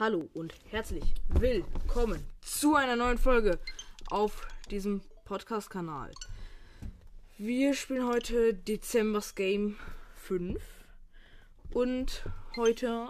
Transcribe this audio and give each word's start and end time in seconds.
Hallo 0.00 0.30
und 0.32 0.54
herzlich 0.70 1.04
willkommen 1.28 2.24
zu 2.40 2.74
einer 2.74 2.96
neuen 2.96 3.18
Folge 3.18 3.58
auf 4.08 4.48
diesem 4.70 5.02
Podcast-Kanal. 5.26 6.10
Wir 7.36 7.74
spielen 7.74 8.06
heute 8.06 8.54
Dezembers 8.54 9.34
Game 9.34 9.76
5 10.16 10.58
und 11.74 12.24
heute 12.56 13.08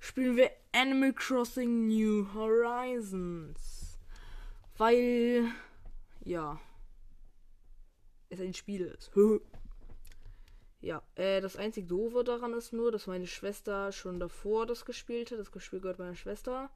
spielen 0.00 0.38
wir 0.38 0.50
Animal 0.72 1.12
Crossing 1.12 1.88
New 1.88 2.32
Horizons. 2.32 3.98
Weil, 4.78 5.52
ja, 6.24 6.58
es 8.30 8.40
ein 8.40 8.54
Spiel 8.54 8.86
ist. 8.86 9.10
Ja, 10.80 11.02
äh, 11.16 11.40
das 11.40 11.56
einzig 11.56 11.88
Doofe 11.88 12.22
daran 12.22 12.54
ist 12.54 12.72
nur, 12.72 12.92
dass 12.92 13.06
meine 13.08 13.26
Schwester 13.26 13.90
schon 13.90 14.20
davor 14.20 14.66
das 14.66 14.84
gespielt 14.84 15.30
hat. 15.30 15.38
Das 15.38 15.62
Spiel 15.62 15.80
gehört 15.80 15.98
meiner 15.98 16.14
Schwester. 16.14 16.70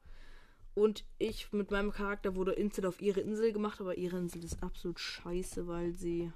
Und 0.75 1.05
ich 1.19 1.53
mit 1.53 1.71
meinem 1.71 1.91
Charakter 1.91 2.35
wurde 2.35 2.53
instant 2.53 2.87
auf 2.87 3.01
ihre 3.01 3.21
Insel 3.21 3.53
gemacht, 3.53 3.79
aber 3.79 3.95
ihre 3.97 4.17
Insel 4.17 4.43
ist 4.43 4.63
absolut 4.63 4.99
scheiße, 4.99 5.67
weil 5.67 5.93
sie 5.93 6.31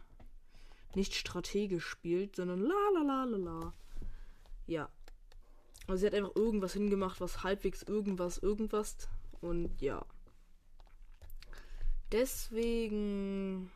nicht 0.95 1.15
strategisch 1.15 1.85
spielt, 1.85 2.35
sondern 2.35 2.61
la 2.61 2.89
la 2.93 3.01
la 3.01 3.23
la 3.23 3.37
la. 3.37 3.73
Ja. 4.67 4.89
Also 5.87 6.01
sie 6.01 6.07
hat 6.07 6.13
einfach 6.13 6.35
irgendwas 6.35 6.73
hingemacht, 6.73 7.19
was 7.19 7.43
halbwegs 7.43 7.81
irgendwas, 7.83 8.37
irgendwas. 8.37 9.09
Und 9.41 9.81
ja. 9.81 10.05
Deswegen 12.11 13.71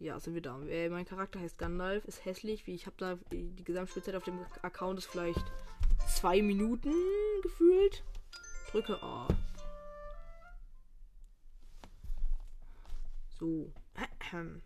ja, 0.00 0.18
sind 0.20 0.34
wir 0.34 0.42
da. 0.42 0.60
Äh, 0.62 0.88
mein 0.88 1.04
Charakter 1.04 1.40
heißt 1.40 1.58
Gandalf, 1.58 2.04
ist 2.04 2.24
hässlich, 2.24 2.66
wie 2.66 2.74
ich 2.74 2.86
habe 2.86 2.96
da 2.98 3.18
die 3.32 3.64
Gesamtspielzeit 3.64 4.14
auf 4.14 4.24
dem 4.24 4.38
Account 4.62 4.98
ist 4.98 5.06
vielleicht 5.06 5.44
zwei 6.06 6.40
Minuten 6.42 6.92
gefühlt. 7.42 8.04
Drücke 8.70 9.02
A. 9.02 9.28
So. 13.38 13.72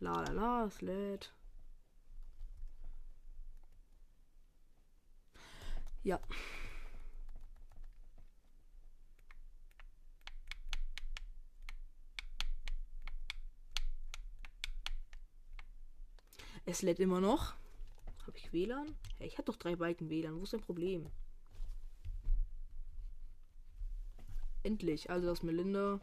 La 0.00 0.12
la 0.22 0.30
la, 0.30 0.64
es 0.66 0.80
lädt. 0.80 1.32
Ja. 6.04 6.20
Es 16.70 16.82
lädt 16.82 17.00
immer 17.00 17.18
noch. 17.18 17.54
Habe 18.26 18.36
ich 18.36 18.52
WLAN? 18.52 18.94
Ja, 19.18 19.24
ich 19.24 19.38
habe 19.38 19.46
doch 19.46 19.56
drei 19.56 19.74
Balken 19.74 20.10
WLAN. 20.10 20.38
Wo 20.38 20.42
ist 20.42 20.52
dein 20.52 20.60
Problem? 20.60 21.10
Endlich. 24.62 25.08
Also 25.08 25.28
das 25.28 25.42
Melinda. 25.42 25.98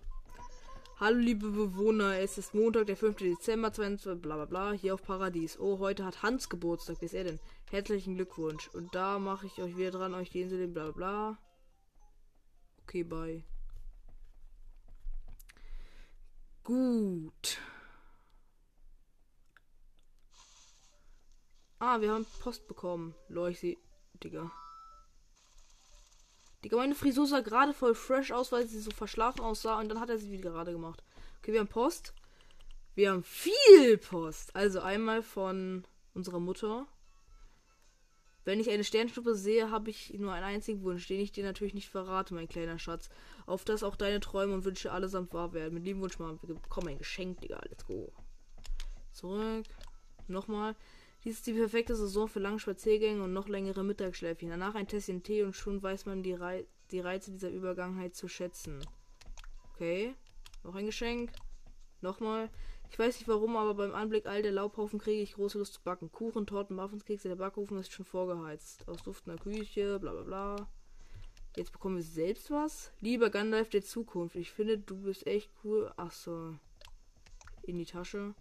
Hallo 1.00 1.20
liebe 1.20 1.52
Bewohner, 1.52 2.18
es 2.18 2.40
ist 2.40 2.56
Montag, 2.56 2.88
der 2.88 2.98
5. 2.98 3.18
Dezember 3.18 3.72
20, 3.72 4.20
bla 4.20 4.38
bla 4.38 4.46
bla, 4.46 4.72
hier 4.72 4.96
auf 4.96 5.04
Paradies. 5.04 5.60
Oh, 5.60 5.78
heute 5.78 6.04
hat 6.04 6.24
Hans 6.24 6.50
Geburtstag, 6.50 7.00
wie 7.00 7.06
ist 7.06 7.14
er 7.14 7.26
denn? 7.26 7.40
Herzlichen 7.70 8.16
Glückwunsch. 8.16 8.70
Und 8.70 8.96
da 8.96 9.20
mache 9.20 9.46
ich 9.46 9.62
euch 9.62 9.78
wieder 9.78 9.92
dran, 9.92 10.16
euch 10.16 10.32
die 10.32 10.42
Insel, 10.42 10.68
bla 10.68 10.86
bla 10.86 10.92
bla. 10.94 11.38
Okay, 12.82 13.04
bye. 13.04 13.44
Gut. 16.64 17.60
Ah, 21.88 22.02
wir 22.02 22.12
haben 22.12 22.26
Post 22.40 22.68
bekommen. 22.68 23.14
Sehe. 23.54 23.78
Digga. 24.24 24.52
Digga, 26.64 26.78
meine 26.78 26.96
Frisur 26.96 27.28
sah 27.28 27.42
gerade 27.42 27.76
voll 27.76 27.94
fresh 27.94 28.32
aus, 28.32 28.52
weil 28.52 28.66
sie 28.66 28.80
so 28.80 28.90
verschlafen 28.90 29.42
aussah. 29.42 29.80
Und 29.80 29.90
dann 29.90 30.00
hat 30.00 30.10
er 30.10 30.18
sie 30.18 30.32
wieder 30.32 30.50
gerade 30.50 30.72
gemacht. 30.72 31.04
Okay, 31.38 31.54
wir 31.54 31.60
haben 31.60 31.68
Post. 31.68 32.16
Wir 32.96 33.12
haben 33.12 33.22
viel 33.22 34.00
Post. 34.00 34.56
Also 34.56 34.80
einmal 34.80 35.22
von 35.22 35.86
unserer 36.16 36.40
Mutter. 36.40 36.88
Wenn 38.46 38.60
ich 38.60 38.72
eine 38.72 38.84
Sternschnuppe 38.84 39.36
sehe, 39.36 39.70
habe 39.70 39.92
ich 39.92 40.12
nur 40.16 40.34
einen 40.34 40.46
einzigen 40.46 40.82
Wunsch, 40.82 41.06
den 41.06 41.20
ich 41.20 41.34
dir 41.34 41.44
natürlich 41.44 41.76
nicht 41.76 41.90
verrate, 41.90 42.34
mein 42.34 42.50
kleiner 42.50 42.80
Schatz. 42.80 43.10
Auf 43.46 43.64
dass 43.64 43.84
auch 43.84 43.96
deine 43.96 44.22
Träume 44.22 44.56
und 44.56 44.66
Wünsche 44.66 44.92
allesamt 44.92 45.34
wahr 45.34 45.54
werden. 45.54 45.76
Mit 45.76 45.86
lieben 45.86 46.02
Wunsch 46.02 46.18
wir 46.18 46.56
bekommen 46.56 46.88
ein 46.88 46.98
Geschenk, 46.98 47.42
Digga. 47.42 47.62
Let's 47.70 47.86
go. 47.86 48.12
Zurück. 49.12 49.68
Nochmal. 50.28 50.76
Dies 51.26 51.38
ist 51.38 51.48
die 51.48 51.54
perfekte 51.54 51.96
Saison 51.96 52.28
für 52.28 52.40
lange 52.40 52.60
Spaziergänge 52.60 53.24
und 53.24 53.34
noch 53.34 53.48
längere 53.48 53.84
Mittagsschläfchen. 53.84 54.52
Danach 54.52 54.76
ein 54.76 54.88
Tässchen 54.88 55.24
Tee 55.24 55.42
und 55.42 55.56
schon 55.56 55.82
weiß 55.82 56.06
man 56.06 56.22
die, 56.22 56.34
Rei 56.34 56.68
die 56.92 57.00
Reize 57.00 57.32
dieser 57.32 57.50
Übergangenheit 57.50 58.14
zu 58.16 58.28
schätzen. 58.28 58.80
Okay. 59.74 60.14
Noch 60.64 60.76
ein 60.76 60.86
Geschenk. 60.86 61.32
Nochmal. 62.02 62.52
Ich 62.92 63.00
weiß 63.00 63.18
nicht 63.18 63.28
warum, 63.28 63.56
aber 63.56 63.74
beim 63.74 63.96
Anblick 63.96 64.28
all 64.28 64.44
der 64.44 64.52
Laubhaufen 64.52 65.00
kriege 65.00 65.24
ich 65.24 65.34
große 65.34 65.58
Lust 65.58 65.74
zu 65.74 65.82
backen. 65.82 66.12
Kuchen, 66.12 66.46
Torten, 66.46 66.76
Muffinskekse, 66.76 67.28
der 67.28 67.38
Backofen 67.38 67.80
ist 67.80 67.92
schon 67.92 68.06
vorgeheizt. 68.06 68.88
Aus 68.88 69.02
duftender 69.02 69.42
Küche, 69.42 69.98
bla 70.00 70.12
bla 70.12 70.22
bla. 70.22 70.70
Jetzt 71.56 71.72
bekommen 71.72 71.96
wir 71.96 72.04
selbst 72.04 72.52
was. 72.52 72.92
Lieber 73.02 73.32
Gandalf 73.32 73.70
der 73.70 73.82
Zukunft, 73.84 74.36
ich 74.36 74.52
finde, 74.52 74.78
du 74.78 74.96
bist 74.98 75.26
echt 75.26 75.50
cool. 75.64 75.92
Ach 75.98 76.12
so. 76.12 76.54
In 77.64 77.80
die 77.80 77.86
Tasche. 77.86 78.36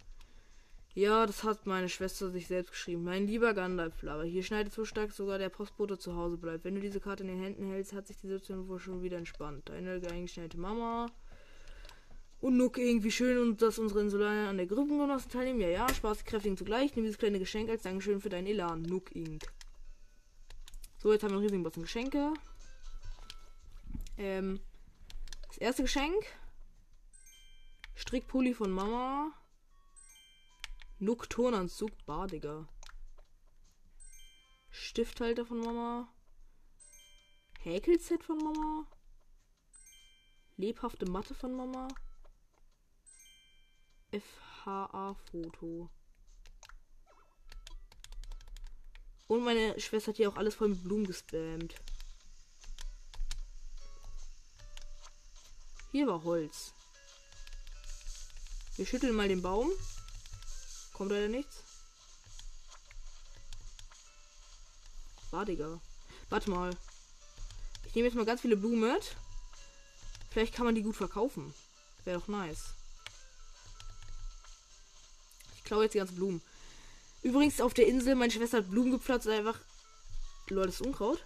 Ja, 0.95 1.25
das 1.25 1.43
hat 1.43 1.65
meine 1.65 1.89
Schwester 1.89 2.31
sich 2.31 2.47
selbst 2.47 2.71
geschrieben. 2.71 3.03
Mein 3.03 3.27
lieber 3.27 3.53
Gandalf, 3.53 4.01
aber 4.05 4.23
hier 4.23 4.43
schneidet 4.43 4.71
so 4.71 4.85
stark 4.85 5.11
sogar 5.11 5.37
der 5.37 5.49
Postbote 5.49 5.97
zu 5.97 6.15
Hause 6.15 6.37
bleibt. 6.37 6.63
Wenn 6.63 6.75
du 6.75 6.79
diese 6.79 7.01
Karte 7.01 7.23
in 7.23 7.27
den 7.27 7.41
Händen 7.41 7.69
hältst, 7.69 7.91
hat 7.91 8.07
sich 8.07 8.15
die 8.15 8.27
Situation 8.27 8.69
wohl 8.69 8.79
schon 8.79 9.03
wieder 9.03 9.17
entspannt. 9.17 9.67
Deine 9.67 10.01
eingeschnellte 10.09 10.57
Mama. 10.57 11.07
Und 12.39 12.55
Nuck 12.55 12.77
irgendwie 12.77 13.11
schön 13.11 13.37
und 13.37 13.61
dass 13.61 13.77
unsere 13.77 13.99
Insulaner 13.99 14.47
an 14.47 14.55
der 14.55 14.67
Gruppengenossen 14.67 15.29
teilnehmen. 15.29 15.59
Ja, 15.59 15.67
ja, 15.67 15.93
Spaß 15.93 16.23
kräftigen 16.23 16.55
zugleich. 16.55 16.95
Nimm 16.95 17.03
dieses 17.03 17.17
kleine 17.17 17.39
Geschenk 17.39 17.69
als 17.69 17.83
Dankeschön 17.83 18.21
für 18.21 18.29
deinen 18.29 18.47
Elan. 18.47 18.81
Nuck 18.83 19.13
Inc. 19.13 19.43
So, 20.97 21.11
jetzt 21.11 21.23
haben 21.23 21.31
wir 21.31 21.37
einen 21.37 21.43
riesigen 21.43 21.63
Bossen 21.63 21.83
Geschenke. 21.83 22.33
Ähm, 24.17 24.61
das 25.49 25.57
erste 25.57 25.81
Geschenk. 25.81 26.23
Strickpulli 27.95 28.53
von 28.53 28.71
Mama. 28.71 29.33
Nocturnanzug, 30.99 31.91
Badiger. 32.05 32.69
Stifthalter 34.69 35.45
von 35.45 35.59
Mama. 35.59 36.07
Häkelset 37.59 38.23
von 38.23 38.37
Mama. 38.37 38.87
Lebhafte 40.55 41.05
Matte 41.05 41.35
von 41.35 41.53
Mama. 41.53 41.89
FHA-Foto. 44.11 45.89
Und 49.27 49.43
meine 49.43 49.77
Schwester 49.81 50.11
hat 50.11 50.17
hier 50.17 50.29
auch 50.29 50.37
alles 50.37 50.55
voll 50.55 50.69
mit 50.69 50.81
Blumen 50.81 51.05
gespammt. 51.05 51.75
Hier 55.91 56.07
war 56.07 56.23
Holz. 56.23 56.73
Wir 58.77 58.85
schütteln 58.85 59.15
mal 59.15 59.27
den 59.27 59.41
Baum. 59.41 59.69
Kommt 60.95 61.11
leider 61.11 61.27
nichts. 61.27 61.57
War, 65.29 65.43
Digga. 65.43 65.81
Warte 66.29 66.49
mal. 66.49 66.71
Ich 67.85 67.95
nehme 67.95 68.07
jetzt 68.07 68.15
mal 68.15 68.23
ganz 68.23 68.39
viele 68.39 68.55
Blumen 68.55 68.93
mit. 68.93 69.17
Vielleicht 70.29 70.55
kann 70.55 70.65
man 70.65 70.73
die 70.73 70.83
gut 70.83 70.95
verkaufen. 70.95 71.53
Wäre 72.05 72.19
doch 72.19 72.29
nice. 72.29 72.69
Ich 75.57 75.65
klaue 75.65 75.83
jetzt 75.83 75.95
die 75.95 75.97
ganzen 75.97 76.15
Blumen. 76.15 76.41
Übrigens 77.23 77.59
auf 77.59 77.73
der 77.73 77.87
Insel, 77.87 78.15
meine 78.15 78.31
Schwester 78.31 78.59
hat 78.59 78.69
Blumen 78.69 78.91
gepflanzt. 78.91 79.27
Einfach. 79.27 79.59
Leute, 80.47 80.67
das 80.67 80.79
ist 80.79 80.87
Unkraut. 80.87 81.25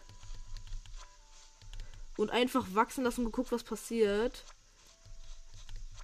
Und 2.17 2.31
einfach 2.31 2.65
wachsen 2.73 3.03
lassen 3.03 3.21
und 3.21 3.31
geguckt, 3.31 3.51
was 3.51 3.63
passiert. 3.63 4.45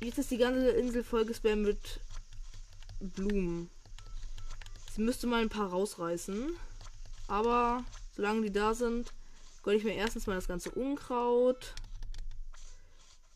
Jetzt 0.01 0.19
ist 0.19 0.29
die 0.29 0.38
ganze 0.38 0.69
Insel 0.69 1.03
voll 1.03 1.25
gespammt 1.25 1.63
mit 1.63 2.00
Blumen. 3.00 3.69
Sie 4.92 5.01
müsste 5.01 5.27
mal 5.27 5.42
ein 5.42 5.50
paar 5.50 5.69
rausreißen. 5.69 6.56
Aber 7.27 7.83
solange 8.15 8.44
die 8.44 8.51
da 8.51 8.74
sind, 8.74 9.13
gönne 9.63 9.77
ich 9.77 9.83
mir 9.83 9.95
erstens 9.95 10.27
mal 10.27 10.36
das 10.36 10.47
ganze 10.47 10.71
Unkraut. 10.71 11.74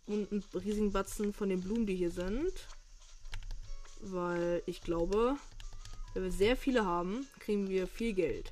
Und 0.06 0.31
einen 0.31 0.44
riesigen 0.53 0.91
Batzen 0.91 1.33
von 1.33 1.50
den 1.50 1.61
Blumen, 1.61 1.85
die 1.85 1.95
hier 1.95 2.11
sind. 2.11 2.67
Weil 4.01 4.63
ich 4.65 4.81
glaube, 4.81 5.35
wenn 6.13 6.23
wir 6.23 6.31
sehr 6.31 6.56
viele 6.56 6.85
haben, 6.85 7.27
kriegen 7.39 7.69
wir 7.69 7.88
viel 7.88 8.13
Geld. 8.13 8.51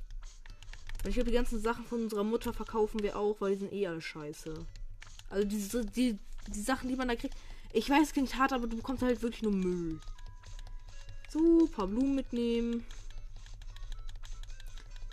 Und 1.03 1.09
ich 1.09 1.15
glaube, 1.15 1.29
die 1.29 1.35
ganzen 1.35 1.61
Sachen 1.61 1.85
von 1.85 2.03
unserer 2.03 2.23
Mutter 2.23 2.53
verkaufen 2.53 3.01
wir 3.01 3.17
auch, 3.17 3.39
weil 3.39 3.53
die 3.53 3.59
sind 3.59 3.73
eh 3.73 3.87
alle 3.87 4.01
scheiße. 4.01 4.53
Also 5.29 5.47
diese, 5.47 5.85
die, 5.85 6.17
die 6.47 6.61
Sachen, 6.61 6.89
die 6.89 6.95
man 6.95 7.07
da 7.07 7.15
kriegt. 7.15 7.35
Ich 7.73 7.89
weiß, 7.89 8.07
es 8.07 8.13
klingt 8.13 8.37
hart, 8.37 8.53
aber 8.53 8.67
du 8.67 8.77
bekommst 8.77 9.03
halt 9.03 9.21
wirklich 9.21 9.43
nur 9.43 9.53
Müll. 9.53 9.99
So, 11.29 11.67
paar 11.67 11.87
Blumen 11.87 12.15
mitnehmen. 12.15 12.85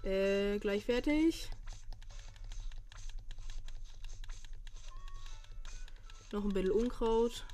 Äh, 0.05 0.59
gleich 0.59 0.85
fertig. 0.85 1.49
Noch 6.31 6.45
ein 6.45 6.53
bisschen 6.53 6.71
Unkraut. 6.71 7.45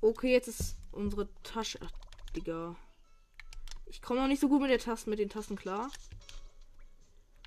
Okay, 0.00 0.32
jetzt 0.32 0.48
ist 0.48 0.76
unsere 0.92 1.28
Tasche. 1.42 1.80
Ach, 1.82 1.90
Digga. 2.34 2.76
Ich 3.86 4.02
komme 4.02 4.20
noch 4.20 4.28
nicht 4.28 4.40
so 4.40 4.48
gut 4.48 4.60
mit 4.60 4.70
der 4.70 4.78
Tasten, 4.78 5.10
mit 5.10 5.18
den 5.18 5.28
Tasten 5.28 5.56
klar. 5.56 5.90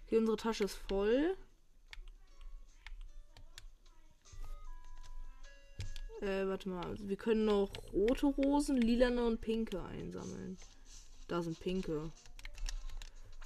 Okay, 0.06 0.18
unsere 0.18 0.38
Tasche 0.38 0.64
ist 0.64 0.76
voll. 0.88 1.38
Äh, 6.22 6.48
warte 6.48 6.68
mal. 6.70 6.86
Also 6.86 7.08
wir 7.08 7.16
können 7.16 7.46
noch 7.46 7.70
rote 7.94 8.26
Rosen, 8.26 8.78
lilane 8.78 9.24
und 9.24 9.40
pinke 9.40 9.84
einsammeln. 9.84 10.58
Da 11.28 11.42
sind 11.42 11.60
pinke. 11.60 12.12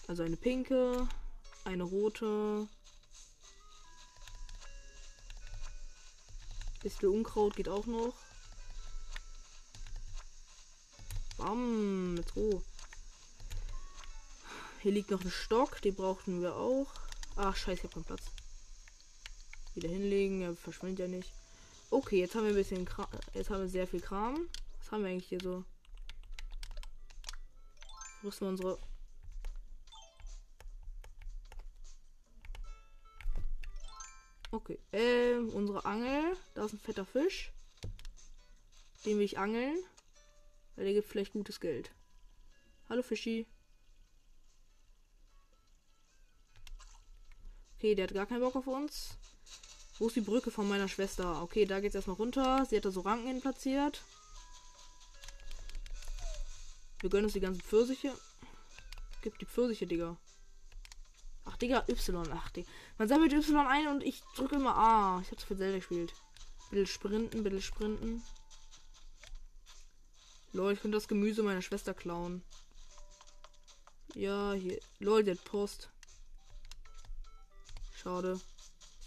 Also 0.07 0.23
eine 0.23 0.37
pinke, 0.37 1.07
eine 1.65 1.83
rote. 1.83 2.67
Bisschen 6.81 7.09
Unkraut 7.09 7.55
geht 7.55 7.69
auch 7.69 7.85
noch. 7.85 8.13
Bam, 11.37 12.15
let's 12.15 12.33
go. 12.33 12.61
Hier 14.83 14.91
liegt 14.91 15.11
noch 15.11 15.23
ein 15.23 15.31
Stock, 15.31 15.81
den 15.81 15.95
brauchten 15.95 16.41
wir 16.41 16.57
auch. 16.57 16.91
Ach, 17.37 17.55
scheiße, 17.55 17.79
ich 17.79 17.83
hab 17.85 17.93
keinen 17.93 18.03
Platz. 18.03 18.23
Wieder 19.75 19.87
hinlegen, 19.87 20.41
er 20.41 20.57
verschwindet 20.57 20.99
ja 20.99 21.07
nicht. 21.07 21.31
Okay, 21.89 22.19
jetzt 22.19 22.35
haben 22.35 22.43
wir 22.43 22.49
ein 22.49 22.55
bisschen 22.55 22.83
Kram. 22.83 23.07
Jetzt 23.33 23.49
haben 23.49 23.61
wir 23.61 23.69
sehr 23.69 23.87
viel 23.87 24.01
Kram. 24.01 24.49
Was 24.79 24.91
haben 24.91 25.03
wir 25.03 25.11
eigentlich 25.11 25.29
hier 25.29 25.39
so? 25.39 25.63
Rüsten 28.25 28.45
wir 28.45 28.49
unsere. 28.49 28.77
Okay. 34.51 34.79
Ähm, 34.91 35.47
unsere 35.53 35.85
Angel. 35.85 36.35
Da 36.55 36.65
ist 36.65 36.73
ein 36.73 36.79
fetter 36.79 37.05
Fisch. 37.05 37.53
Den 39.05 39.17
will 39.17 39.23
ich 39.23 39.37
angeln. 39.37 39.77
Weil 40.75 40.83
der 40.83 40.93
gibt 40.93 41.07
vielleicht 41.07 41.31
gutes 41.31 41.61
Geld. 41.61 41.89
Hallo 42.89 43.01
Fischi. 43.01 43.47
Okay, 47.83 47.95
der 47.95 48.07
hat 48.07 48.13
gar 48.13 48.25
keinen 48.25 48.39
Bock 48.39 48.55
auf 48.55 48.67
uns. 48.67 49.17
Wo 49.99 50.07
ist 50.07 50.15
die 50.15 50.21
Brücke 50.21 50.51
von 50.51 50.69
meiner 50.69 50.87
Schwester? 50.87 51.41
Okay, 51.41 51.65
da 51.65 51.81
geht's 51.81 51.95
erstmal 51.95 52.15
runter. 52.15 52.65
Sie 52.65 52.77
hat 52.77 52.85
da 52.85 52.91
so 52.91 53.01
Ranken 53.01 53.27
hin 53.27 53.41
platziert. 53.41 54.01
Wir 57.01 57.09
gönnen 57.09 57.25
uns 57.25 57.33
die 57.33 57.41
ganzen 57.41 57.61
Pfirsiche. 57.61 58.13
Gibt 59.21 59.41
die 59.41 59.45
Pfirsiche, 59.45 59.85
Digga. 59.85 60.15
Ach, 61.43 61.57
Digga, 61.57 61.83
Y. 61.89 62.31
Ach, 62.31 62.49
Digga. 62.51 62.69
Man 62.97 63.09
sammelt 63.09 63.33
Y 63.33 63.67
ein 63.67 63.87
und 63.89 64.01
ich 64.01 64.23
drücke 64.37 64.55
immer 64.55 64.77
A. 64.77 65.19
Ich 65.21 65.31
hab's 65.31 65.43
für 65.43 65.57
Zelda 65.57 65.75
gespielt. 65.75 66.13
Bitte 66.71 66.87
sprinten, 66.87 67.43
bitte 67.43 67.61
sprinten. 67.61 68.23
Lol, 70.53 70.71
ich 70.71 70.79
könnte 70.79 70.95
das 70.95 71.09
Gemüse 71.09 71.43
meiner 71.43 71.61
Schwester 71.61 71.93
klauen. 71.93 72.43
Ja, 74.15 74.53
hier. 74.53 74.79
Lol, 74.99 75.25
der 75.25 75.35
Post. 75.35 75.89
Schade 78.03 78.39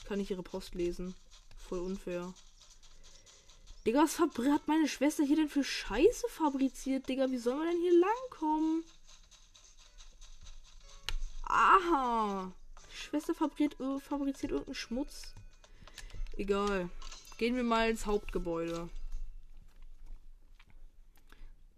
kann 0.06 0.20
ich 0.20 0.30
ihre 0.30 0.42
Post 0.42 0.74
lesen. 0.74 1.14
Voll 1.68 1.80
unfair. 1.80 2.32
Digga, 3.84 4.02
was 4.02 4.18
hat 4.18 4.66
meine 4.66 4.88
Schwester 4.88 5.22
hier 5.22 5.36
denn 5.36 5.48
für 5.48 5.62
Scheiße 5.62 6.28
fabriziert, 6.28 7.08
Digga? 7.08 7.30
Wie 7.30 7.38
soll 7.38 7.56
man 7.56 7.68
denn 7.68 7.80
hier 7.80 8.00
langkommen? 8.00 8.84
Aha. 11.42 12.52
Schwester 12.90 13.34
fabriziert, 13.34 13.76
fabriziert 14.02 14.52
irgendeinen 14.52 14.74
Schmutz. 14.74 15.34
Egal. 16.36 16.88
Gehen 17.36 17.54
wir 17.54 17.64
mal 17.64 17.90
ins 17.90 18.06
Hauptgebäude. 18.06 18.88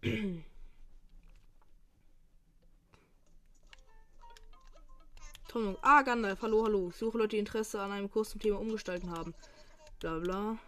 Tonung. 5.48 5.78
Ah, 5.80 6.02
Gandalf. 6.02 6.42
Hallo, 6.42 6.64
hallo. 6.64 6.90
Ich 6.90 6.96
suche 6.96 7.16
Leute, 7.16 7.30
die 7.30 7.38
Interesse 7.38 7.80
an 7.80 7.90
einem 7.90 8.10
Kurs 8.10 8.28
zum 8.28 8.40
Thema 8.40 8.60
Umgestalten 8.60 9.10
haben. 9.10 9.34
Bla 9.98 10.18
bla. 10.18 10.58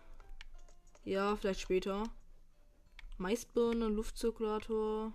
Ja, 1.04 1.36
vielleicht 1.36 1.60
später. 1.60 2.04
Maisbirne, 3.18 3.88
Luftzirkulator. 3.88 5.12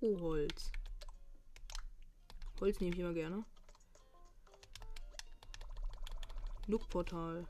Oh, 0.00 0.20
Holz. 0.20 0.72
Holz 2.60 2.80
nehme 2.80 2.94
ich 2.94 3.00
immer 3.00 3.12
gerne. 3.12 3.44
Nook-Portal. 6.66 7.46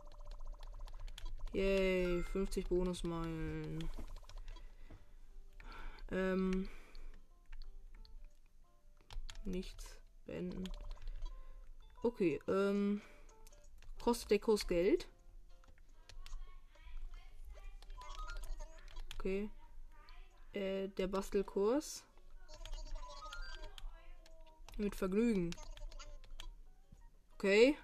Yay, 1.52 2.24
50 2.32 2.68
Bonusmeilen. 2.68 3.88
Ähm 6.10 6.68
nichts 9.50 10.00
beenden. 10.26 10.64
Okay, 12.02 12.40
ähm. 12.48 13.02
Kostet 14.00 14.30
der 14.30 14.38
Kurs 14.38 14.66
Geld? 14.66 15.08
Okay. 19.14 19.50
Äh, 20.54 20.88
der 20.88 21.06
Bastelkurs. 21.06 22.02
Mit 24.78 24.94
Vergnügen. 24.94 25.54
Okay. 27.34 27.76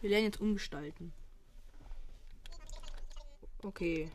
Wir 0.00 0.10
lernen 0.10 0.26
jetzt 0.26 0.40
umgestalten. 0.40 1.12
Okay. 3.62 4.10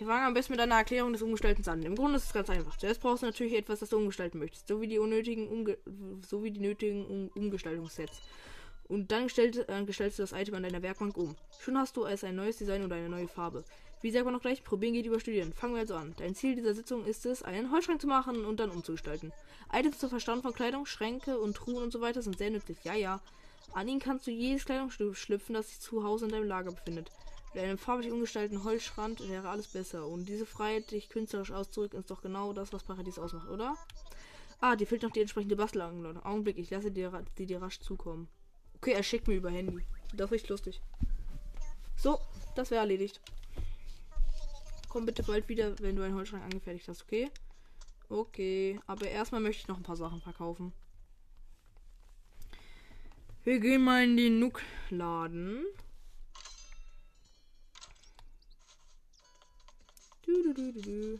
Ich 0.00 0.06
fange 0.06 0.26
am 0.26 0.34
besten 0.34 0.52
mit 0.52 0.60
einer 0.60 0.76
Erklärung 0.76 1.12
des 1.12 1.22
Umgestaltens 1.22 1.66
an. 1.66 1.82
Im 1.82 1.96
Grunde 1.96 2.18
ist 2.18 2.26
es 2.26 2.32
ganz 2.32 2.48
einfach. 2.48 2.76
Zuerst 2.76 3.00
brauchst 3.00 3.24
du 3.24 3.26
natürlich 3.26 3.54
etwas, 3.54 3.80
das 3.80 3.88
du 3.88 3.96
umgestalten 3.96 4.38
möchtest, 4.38 4.68
so 4.68 4.80
wie 4.80 4.86
die 4.86 5.00
unnötigen 5.00 5.48
Umge 5.48 5.76
so 6.24 6.44
wie 6.44 6.52
die 6.52 6.60
nötigen 6.60 7.04
um 7.04 7.28
Umgestaltungssets. 7.34 8.20
Und 8.86 9.10
dann 9.10 9.28
stellt, 9.28 9.68
äh, 9.68 9.84
gestaltest 9.84 10.20
du 10.20 10.22
das 10.22 10.32
Item 10.32 10.54
an 10.54 10.62
deiner 10.62 10.82
Werkbank 10.82 11.16
um. 11.16 11.34
Schon 11.58 11.76
hast 11.76 11.96
du 11.96 12.04
als 12.04 12.22
ein 12.22 12.36
neues 12.36 12.58
Design 12.58 12.84
oder 12.84 12.94
eine 12.94 13.08
neue 13.08 13.26
Farbe. 13.26 13.64
Wie 14.00 14.12
sagt 14.12 14.24
man 14.24 14.34
noch 14.34 14.40
gleich? 14.40 14.62
Probieren 14.62 14.94
geht 14.94 15.06
über 15.06 15.18
Studieren. 15.18 15.52
Fangen 15.52 15.74
wir 15.74 15.80
also 15.80 15.96
an. 15.96 16.14
Dein 16.16 16.36
Ziel 16.36 16.54
dieser 16.54 16.74
Sitzung 16.74 17.04
ist 17.04 17.26
es, 17.26 17.42
einen 17.42 17.72
Holzschrank 17.72 18.00
zu 18.00 18.06
machen 18.06 18.44
und 18.44 18.60
dann 18.60 18.70
umzugestalten. 18.70 19.32
Items 19.72 19.98
zur 19.98 20.10
Verstauen 20.10 20.42
von 20.42 20.54
Kleidung, 20.54 20.86
Schränke 20.86 21.40
und 21.40 21.56
Truhen 21.56 21.82
und 21.82 21.92
so 21.92 22.00
weiter 22.00 22.22
sind 22.22 22.38
sehr 22.38 22.50
nützlich. 22.50 22.78
Ja, 22.84 22.94
ja. 22.94 23.20
An 23.74 23.88
ihnen 23.88 23.98
kannst 23.98 24.28
du 24.28 24.30
jedes 24.30 24.64
Kleidungsstück 24.64 25.16
schlüpfen, 25.16 25.56
das 25.56 25.70
sich 25.70 25.80
zu 25.80 26.04
Hause 26.04 26.26
in 26.26 26.30
deinem 26.30 26.46
Lager 26.46 26.70
befindet. 26.70 27.10
Mit 27.54 27.62
einem 27.62 27.78
farblich 27.78 28.12
umgestalteten 28.12 28.62
Holzschrand 28.64 29.26
wäre 29.28 29.48
alles 29.48 29.68
besser. 29.68 30.06
Und 30.06 30.28
diese 30.28 30.46
Freiheit, 30.46 30.90
dich 30.90 31.08
künstlerisch 31.08 31.50
auszudrücken, 31.50 32.00
ist 32.00 32.10
doch 32.10 32.22
genau 32.22 32.52
das, 32.52 32.72
was 32.72 32.84
Paradies 32.84 33.18
ausmacht, 33.18 33.48
oder? 33.48 33.76
Ah, 34.60 34.76
dir 34.76 34.86
fehlt 34.86 35.02
noch 35.02 35.12
die 35.12 35.20
entsprechende 35.20 35.56
Bastelanlage. 35.56 36.24
Augenblick, 36.24 36.58
ich 36.58 36.70
lasse 36.70 36.90
dir, 36.90 37.24
die 37.38 37.46
dir 37.46 37.62
rasch 37.62 37.80
zukommen. 37.80 38.28
Okay, 38.76 38.92
er 38.92 39.02
schickt 39.02 39.28
mir 39.28 39.34
über 39.34 39.50
Handy. 39.50 39.84
Das 40.14 40.26
ist 40.26 40.32
richtig 40.32 40.50
lustig. 40.50 40.82
So, 41.96 42.20
das 42.54 42.70
wäre 42.70 42.80
erledigt. 42.80 43.20
Komm 44.88 45.06
bitte 45.06 45.22
bald 45.22 45.48
wieder, 45.48 45.78
wenn 45.80 45.96
du 45.96 46.02
einen 46.02 46.14
Holzschrank 46.14 46.44
angefertigt 46.44 46.88
hast, 46.88 47.02
okay? 47.02 47.30
Okay, 48.08 48.80
aber 48.86 49.08
erstmal 49.08 49.40
möchte 49.40 49.62
ich 49.62 49.68
noch 49.68 49.76
ein 49.76 49.82
paar 49.82 49.96
Sachen 49.96 50.20
verkaufen. 50.20 50.72
Wir 53.44 53.60
gehen 53.60 53.82
mal 53.82 54.04
in 54.04 54.16
den 54.16 54.38
Nook-Laden. 54.40 55.64
Du, 60.28 60.42
du, 60.42 60.52
du, 60.52 60.72
du, 60.72 60.82
du. 60.82 61.16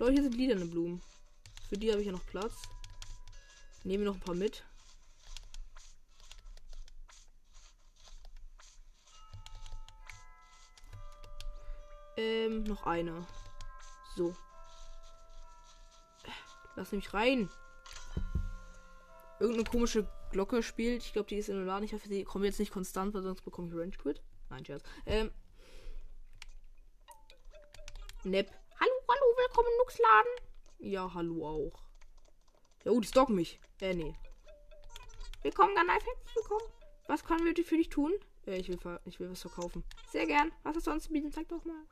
Leute, 0.00 0.12
hier 0.12 0.22
sind 0.24 0.34
lilane 0.34 0.66
Blumen. 0.66 1.00
Für 1.68 1.78
die 1.78 1.92
habe 1.92 2.00
ich 2.00 2.06
ja 2.06 2.12
noch 2.12 2.26
Platz. 2.26 2.62
Nehmen 3.84 4.02
wir 4.02 4.10
noch 4.10 4.16
ein 4.16 4.20
paar 4.20 4.34
mit. 4.34 4.64
Ähm, 12.16 12.64
noch 12.64 12.86
eine. 12.86 13.24
So. 14.16 14.34
Lass 16.74 16.90
mich 16.90 17.14
rein. 17.14 17.48
Irgendeine 19.38 19.70
komische 19.70 20.10
Glocke 20.32 20.64
spielt. 20.64 21.04
Ich 21.04 21.12
glaube, 21.12 21.28
die 21.28 21.36
ist 21.36 21.48
in 21.48 21.54
der 21.54 21.66
Laden. 21.66 21.84
Ich 21.84 21.92
hoffe, 21.92 22.08
die 22.08 22.24
kommt 22.24 22.44
jetzt 22.44 22.58
nicht 22.58 22.72
konstant, 22.72 23.14
weil 23.14 23.22
sonst 23.22 23.42
bekomme 23.42 23.68
ich 23.68 23.74
Range 23.74 23.96
Quit. 23.96 24.20
Nein, 24.48 24.64
Scherz. 24.64 24.82
Ähm, 25.06 25.30
Nepp. 28.22 28.50
Hallo, 28.78 28.92
hallo, 29.08 29.36
willkommen 29.38 29.68
im 29.72 29.78
Nuxladen. 29.78 30.32
Ja, 30.78 31.14
hallo 31.14 31.46
auch. 31.46 31.80
Ja, 32.84 32.92
oh, 32.92 33.00
die 33.00 33.08
stalken 33.08 33.34
mich. 33.34 33.58
Äh, 33.80 33.94
nee. 33.94 34.14
Willkommen, 35.40 35.74
herzlich 35.74 36.36
willkommen. 36.36 36.70
Was 37.06 37.24
können 37.24 37.46
wir 37.46 37.64
für 37.64 37.78
dich 37.78 37.88
tun? 37.88 38.12
Äh, 38.46 38.58
ich 38.58 38.68
will, 38.68 38.78
ich 39.06 39.20
will 39.20 39.30
was 39.30 39.40
verkaufen. 39.40 39.84
Sehr 40.10 40.26
gern. 40.26 40.52
Was 40.64 40.76
hast 40.76 40.86
du 40.86 40.90
sonst 40.90 41.04
zu 41.04 41.12
bieten? 41.12 41.32
Zeig 41.32 41.48
doch 41.48 41.64
mal. 41.64 41.82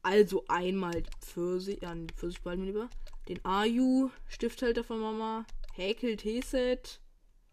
Also 0.00 0.42
einmal 0.48 1.02
Pfirsich, 1.20 1.82
ja, 1.82 1.94
die 1.94 2.14
Pfirsich 2.14 2.40
behalten 2.40 2.64
lieber. 2.64 2.88
Den 3.28 3.44
Ayu, 3.44 4.08
Stifthalter 4.28 4.84
von 4.84 5.00
Mama. 5.00 5.44
Häkel 5.74 6.16
T-Set. 6.16 6.98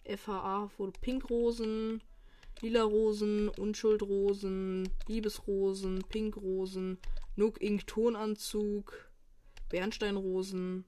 FHA 0.05 0.69
Foto 0.69 0.97
Pinkrosen. 1.01 2.01
Lila 2.61 2.83
Rosen, 2.83 3.47
Unschuldrosen, 3.49 4.89
Liebesrosen, 5.07 6.03
Pinkrosen, 6.09 6.97
Nook 7.39 7.61
Ink 7.61 7.87
Tonanzug, 7.87 9.09
Bernsteinrosen. 9.69 10.83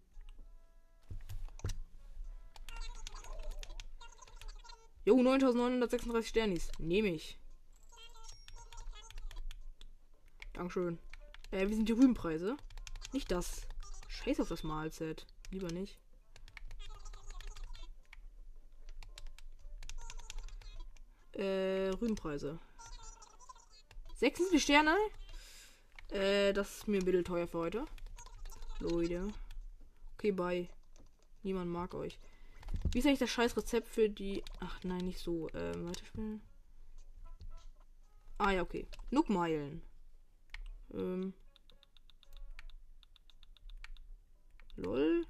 Jo, 5.06 5.16
9936 5.16 6.28
Sternis. 6.28 6.70
Nehme 6.78 7.08
ich. 7.08 7.40
Dankeschön. 10.52 11.00
Äh, 11.52 11.70
wie 11.70 11.76
sind 11.76 11.88
die 11.88 11.94
Rübenpreise? 11.94 12.58
Nicht 13.14 13.32
das. 13.32 13.62
Scheiß 14.10 14.42
auf 14.42 14.50
das 14.50 14.64
Mahlset. 14.64 15.26
Lieber 15.52 15.72
nicht. 15.72 15.98
Äh, 21.32 21.92
Rübenpreise. 22.02 22.60
76 24.18 24.62
Sterne? 24.62 24.98
Äh, 26.12 26.52
das 26.54 26.80
ist 26.80 26.88
mir 26.88 27.00
ein 27.00 27.06
bisschen 27.06 27.24
teuer 27.24 27.48
für 27.48 27.58
heute. 27.58 27.86
Leute. 28.80 29.28
Okay, 30.16 30.32
bye. 30.32 30.68
Niemand 31.44 31.72
mag 31.72 31.94
euch. 31.94 32.20
Wie 32.92 33.00
ist 33.00 33.06
eigentlich 33.06 33.20
das 33.20 33.30
scheiß 33.30 33.56
Rezept 33.58 33.88
für 33.88 34.10
die. 34.10 34.44
Ach 34.60 34.84
nein, 34.84 35.06
nicht 35.06 35.20
so. 35.20 35.50
Ähm, 35.54 35.88
weiterspielen. 35.88 36.42
Ah 38.38 38.52
ja, 38.52 38.62
okay. 38.62 38.88
Nookmeilen. 39.10 39.82
Ähm. 40.94 41.34
Lol. 44.76 45.26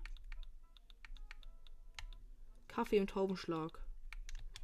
Kaffee 2.68 2.98
im 2.98 3.08
Taubenschlag. 3.08 3.80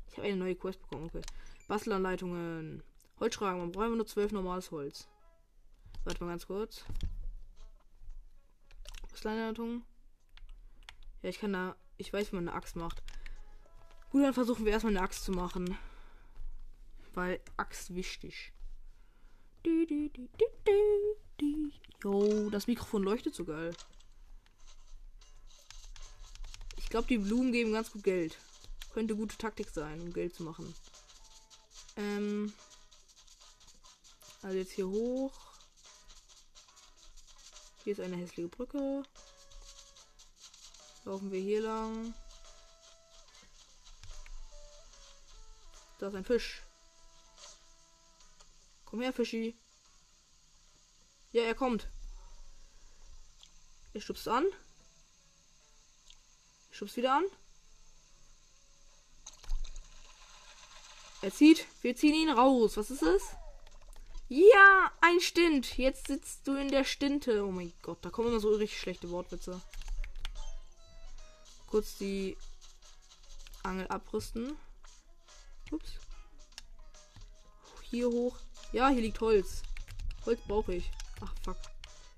Ich 0.10 0.18
habe 0.18 0.28
eine 0.28 0.38
neue 0.38 0.56
Quest 0.56 0.82
bekommen, 0.82 1.06
okay. 1.06 1.22
Bastelanleitungen. 1.68 2.82
Holzschragen, 3.20 3.60
man 3.60 3.72
braucht 3.72 3.90
nur 3.90 4.08
zwölf 4.08 4.32
normales 4.32 4.72
Holz. 4.72 5.08
Warte 6.08 6.24
mal 6.24 6.30
ganz 6.30 6.48
kurz. 6.48 6.86
Bastelanleitungen. 9.12 9.84
Ja, 11.22 11.30
ich 11.30 11.38
kann 11.38 11.52
da. 11.52 11.76
Ich 11.98 12.14
weiß, 12.14 12.32
wie 12.32 12.38
man 12.38 12.48
eine 12.48 12.56
Axt 12.56 12.78
macht. 12.78 13.04
Gut, 14.12 14.24
dann 14.24 14.34
versuchen 14.34 14.64
wir 14.64 14.72
erstmal 14.72 14.96
eine 14.96 15.04
Axt 15.04 15.26
zu 15.26 15.34
machen. 15.34 15.78
Weil 17.14 17.42
Axt 17.58 17.94
wichtig. 17.94 18.54
Jo, 22.02 22.50
das 22.52 22.68
Mikrofon 22.68 23.04
leuchtet 23.04 23.36
so 23.36 23.44
geil. 23.44 23.76
Ich 26.78 26.88
glaube, 26.88 27.10
die 27.10 27.18
Blumen 27.18 27.52
geben 27.52 27.74
ganz 27.74 27.92
gut 27.92 28.06
Geld. 28.06 28.38
Könnte 28.94 29.18
gute 29.18 29.38
Taktik 29.38 29.68
sein, 29.72 30.00
um 30.00 30.14
Geld 30.14 30.34
zu 30.34 30.44
machen. 30.44 30.74
Ähm. 31.98 32.54
Also 34.42 34.58
jetzt 34.58 34.72
hier 34.72 34.88
hoch. 34.88 35.47
Hier 37.88 37.94
ist 37.94 38.04
eine 38.04 38.18
hässliche 38.18 38.50
Brücke. 38.50 39.02
Laufen 41.06 41.32
wir 41.32 41.40
hier 41.40 41.62
lang. 41.62 42.14
Da 45.98 46.10
ist 46.10 46.16
ein 46.16 46.26
Fisch. 46.26 46.64
Komm 48.84 49.00
her, 49.00 49.14
Fischi. 49.14 49.58
Ja, 51.32 51.44
er 51.44 51.56
kommt. 51.56 51.88
Er 53.94 54.02
stupst 54.02 54.28
an. 54.28 54.44
Schubst 56.72 56.98
wieder 56.98 57.16
an. 57.16 57.24
Er 61.22 61.34
zieht. 61.34 61.66
Wir 61.82 61.96
ziehen 61.96 62.16
ihn 62.16 62.32
raus. 62.32 62.76
Was 62.76 62.92
ist 62.92 63.04
es? 63.04 63.37
Ja, 64.30 64.92
ein 65.00 65.22
Stint. 65.22 65.78
Jetzt 65.78 66.08
sitzt 66.08 66.48
du 66.48 66.56
in 66.56 66.70
der 66.70 66.84
Stinte. 66.84 67.46
Oh 67.46 67.52
mein 67.52 67.72
Gott, 67.82 68.00
da 68.02 68.10
kommen 68.10 68.30
immer 68.30 68.40
so 68.40 68.50
richtig 68.50 68.80
schlechte 68.80 69.10
Wortwitze. 69.10 69.62
Kurz 71.68 71.98
die 71.98 72.38
Angel 73.64 73.88
abrüsten. 73.88 74.58
Ups. 75.72 75.94
Hier 77.90 78.08
hoch. 78.08 78.38
Ja, 78.74 78.90
hier 78.90 79.02
liegt 79.02 79.22
Holz. 79.22 79.64
Holz 80.26 80.42
brauche 80.46 80.76
ich. 80.76 80.92
Ach, 81.22 81.34
fuck. 81.44 81.58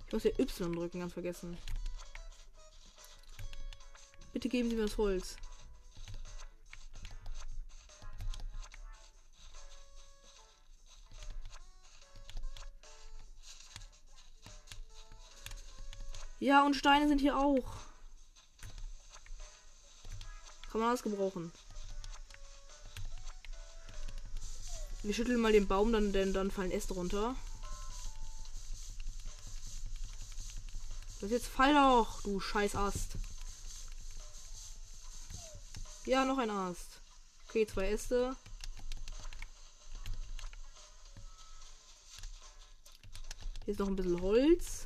Ich 0.07 0.13
muss 0.13 0.23
hier 0.23 0.39
Y 0.39 0.73
drücken, 0.73 0.99
ganz 1.01 1.13
vergessen. 1.13 1.57
Bitte 4.33 4.49
geben 4.49 4.69
Sie 4.69 4.75
mir 4.75 4.83
das 4.83 4.97
Holz. 4.97 5.37
Ja, 16.39 16.65
und 16.65 16.75
Steine 16.75 17.07
sind 17.07 17.19
hier 17.19 17.37
auch. 17.37 17.65
Kann 20.71 20.81
man 20.81 20.89
alles 20.89 21.03
gebrauchen. 21.03 21.51
Wir 25.03 25.13
schütteln 25.13 25.39
mal 25.39 25.51
den 25.51 25.67
Baum, 25.67 25.91
dann, 25.91 26.13
denn 26.13 26.33
dann 26.33 26.51
fallen 26.51 26.71
Äste 26.71 26.93
runter. 26.93 27.35
Das 31.21 31.31
jetzt 31.31 31.47
fall 31.47 31.73
doch, 31.73 32.21
du 32.21 32.39
scheiß 32.39 32.75
Ast. 32.75 33.13
Ja, 36.05 36.23
noch 36.23 36.37
ein 36.37 36.49
Ast. 36.49 37.01
Okay, 37.47 37.67
zwei 37.67 37.91
Äste. 37.91 38.35
Hier 43.65 43.73
ist 43.73 43.79
noch 43.79 43.87
ein 43.87 43.95
bisschen 43.95 44.21
Holz. 44.21 44.85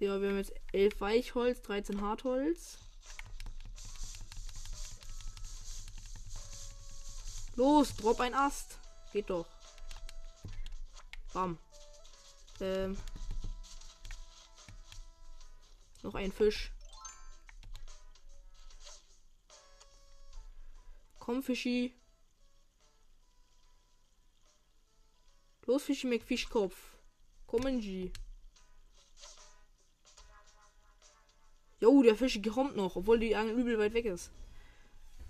Ja, 0.00 0.20
wir 0.20 0.28
haben 0.28 0.36
jetzt 0.36 0.52
11 0.72 1.00
Weichholz, 1.00 1.60
13 1.62 2.00
Hartholz. 2.00 2.78
Los, 7.56 7.96
drop 7.96 8.20
ein 8.20 8.32
Ast. 8.32 8.78
Geht 9.12 9.28
doch. 9.28 9.46
Bam. 11.32 11.58
Ähm. 12.60 12.96
Noch 16.04 16.14
ein 16.14 16.30
Fisch. 16.30 16.70
Komm, 21.18 21.42
Fischi. 21.42 21.92
Los, 25.66 25.82
Fischi 25.82 26.06
mit 26.06 26.22
Fischkopf. 26.22 26.76
Kommen 27.48 27.82
Sie. 27.82 28.12
Jo, 31.80 32.02
der 32.02 32.16
Fisch 32.16 32.40
kommt 32.42 32.76
noch, 32.76 32.96
obwohl 32.96 33.20
die 33.20 33.36
Angel 33.36 33.58
übel 33.58 33.78
weit 33.78 33.94
weg 33.94 34.06
ist. 34.06 34.30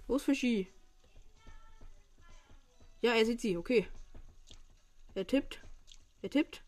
Los, 0.06 0.22
Fischi. 0.22 0.68
Ja, 3.02 3.12
er 3.12 3.26
sieht 3.26 3.40
sie, 3.40 3.56
okay. 3.56 3.86
Er 5.14 5.26
tippt. 5.26 5.60
Er 6.22 6.30
tippt. 6.30 6.62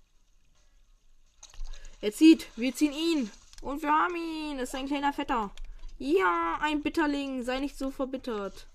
Er 2.00 2.12
zieht. 2.12 2.48
Wir 2.56 2.74
ziehen 2.74 2.92
ihn. 2.92 3.30
Und 3.62 3.82
wir 3.82 3.90
haben 3.90 4.16
ihn. 4.16 4.58
Das 4.58 4.70
ist 4.70 4.74
ein 4.74 4.86
kleiner 4.86 5.12
Vetter. 5.12 5.50
Ja, 5.98 6.58
ein 6.62 6.82
Bitterling. 6.82 7.42
Sei 7.42 7.60
nicht 7.60 7.76
so 7.76 7.90
verbittert. 7.90 8.68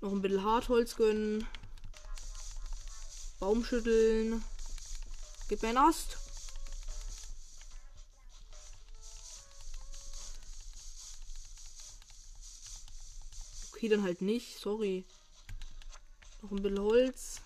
Noch 0.00 0.12
ein 0.12 0.22
bisschen 0.22 0.44
Hartholz 0.44 0.96
gönnen. 0.96 1.46
Baum 3.38 3.64
schütteln. 3.64 4.44
Gib 5.48 5.62
mir 5.62 5.70
einen 5.70 5.78
Ast. 5.78 6.19
Okay, 13.80 13.88
dann 13.88 14.02
halt 14.02 14.20
nicht. 14.20 14.58
Sorry. 14.58 15.06
Noch 16.42 16.50
ein 16.50 16.60
bisschen 16.60 16.80
Holz. 16.80 17.40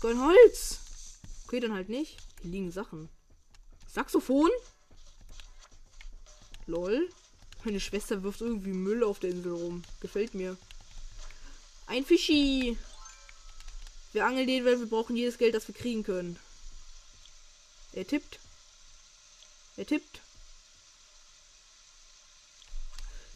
Kein 0.00 0.24
Holz. 0.24 0.78
Okay, 1.44 1.58
dann 1.58 1.72
halt 1.72 1.88
nicht. 1.88 2.18
Hier 2.40 2.52
liegen 2.52 2.70
Sachen. 2.70 3.08
Saxophon? 3.88 4.48
Lol. 6.66 7.08
Meine 7.64 7.80
Schwester 7.80 8.22
wirft 8.22 8.42
irgendwie 8.42 8.74
Müll 8.74 9.02
auf 9.02 9.18
der 9.18 9.30
Insel 9.30 9.54
rum. 9.54 9.82
Gefällt 9.98 10.34
mir. 10.34 10.56
Ein 11.88 12.04
Fischi. 12.04 12.78
Wir 14.12 14.24
angeln 14.24 14.46
den, 14.46 14.64
weil 14.64 14.78
wir 14.78 14.86
brauchen 14.86 15.16
jedes 15.16 15.36
Geld, 15.36 15.56
das 15.56 15.66
wir 15.66 15.74
kriegen 15.74 16.04
können. 16.04 16.38
Er 17.92 18.06
tippt. 18.06 18.38
Er 19.76 19.86
tippt. 19.86 20.21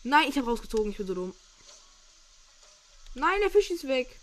Nein, 0.07 0.29
ich 0.29 0.39
habe 0.39 0.49
rausgezogen. 0.49 0.93
Ich 0.93 0.99
bin 0.99 1.07
so 1.09 1.15
dumm. 1.15 1.35
Nein, 3.15 3.41
der 3.43 3.51
Fisch 3.51 3.73
ist 3.73 3.89
weg. 3.89 4.21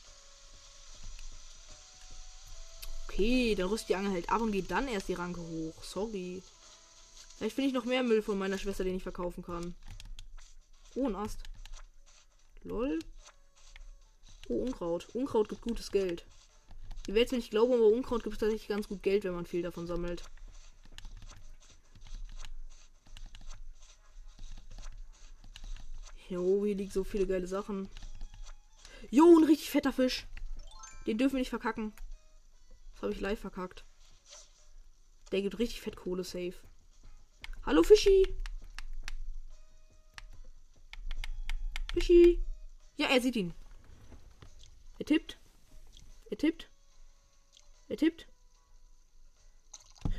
Okay, 3.03 3.53
dann 3.55 3.67
rüstet 3.67 3.89
die 3.89 3.95
Angel 3.97 4.13
halt 4.13 4.29
ab 4.29 4.39
und 4.39 4.53
geht 4.53 4.71
dann 4.71 4.87
erst 4.87 5.09
die 5.09 5.13
Ranke 5.13 5.41
hoch. 5.41 5.83
Sorry. 5.83 6.41
Vielleicht 7.37 7.55
finde 7.55 7.67
ich 7.67 7.73
noch 7.73 7.83
mehr 7.83 8.01
Müll 8.01 8.21
von 8.21 8.39
meiner 8.39 8.57
Schwester, 8.57 8.85
den 8.85 8.95
ich 8.95 9.03
verkaufen 9.03 9.43
kann. 9.43 9.75
Oh, 10.95 11.05
ein 11.05 11.17
Ast. 11.17 11.39
Lol. 12.63 12.99
Oh, 14.47 14.63
Unkraut. 14.63 15.09
Unkraut 15.13 15.49
gibt 15.49 15.63
gutes 15.63 15.91
Geld. 15.91 16.23
Ihr 17.07 17.15
werdet 17.15 17.33
es 17.33 17.37
nicht 17.37 17.51
glauben, 17.51 17.73
aber 17.73 17.87
Unkraut 17.87 18.23
gibt 18.23 18.35
es 18.35 18.39
tatsächlich 18.39 18.69
ganz 18.69 18.87
gut 18.87 19.03
Geld, 19.03 19.25
wenn 19.25 19.35
man 19.35 19.45
viel 19.45 19.63
davon 19.63 19.85
sammelt. 19.85 20.23
Jo, 26.33 26.65
hier 26.65 26.73
liegen 26.73 26.89
so 26.89 27.03
viele 27.03 27.27
geile 27.27 27.45
Sachen. 27.45 27.87
Jo, 29.11 29.37
ein 29.37 29.43
richtig 29.43 29.69
fetter 29.69 29.93
Fisch. 29.93 30.25
Den 31.05 31.19
dürfen 31.19 31.33
wir 31.33 31.41
nicht 31.41 31.51
verkacken. 31.51 31.93
Das 32.93 33.03
habe 33.03 33.13
ich 33.13 33.21
live 33.21 33.39
verkackt. 33.39 33.85
Der 35.31 35.43
gibt 35.43 35.59
richtig 35.59 35.81
fett 35.81 35.95
Kohle 35.95 36.23
safe. 36.23 36.55
Hallo 37.67 37.83
Fischi. 37.83 38.35
Fischi. 41.93 42.43
Ja, 42.95 43.09
er 43.09 43.21
sieht 43.21 43.35
ihn. 43.35 43.53
Er 44.97 45.05
tippt. 45.05 45.37
Er 46.31 46.37
tippt. 46.39 46.67
Er 47.89 47.97
tippt. 47.97 48.27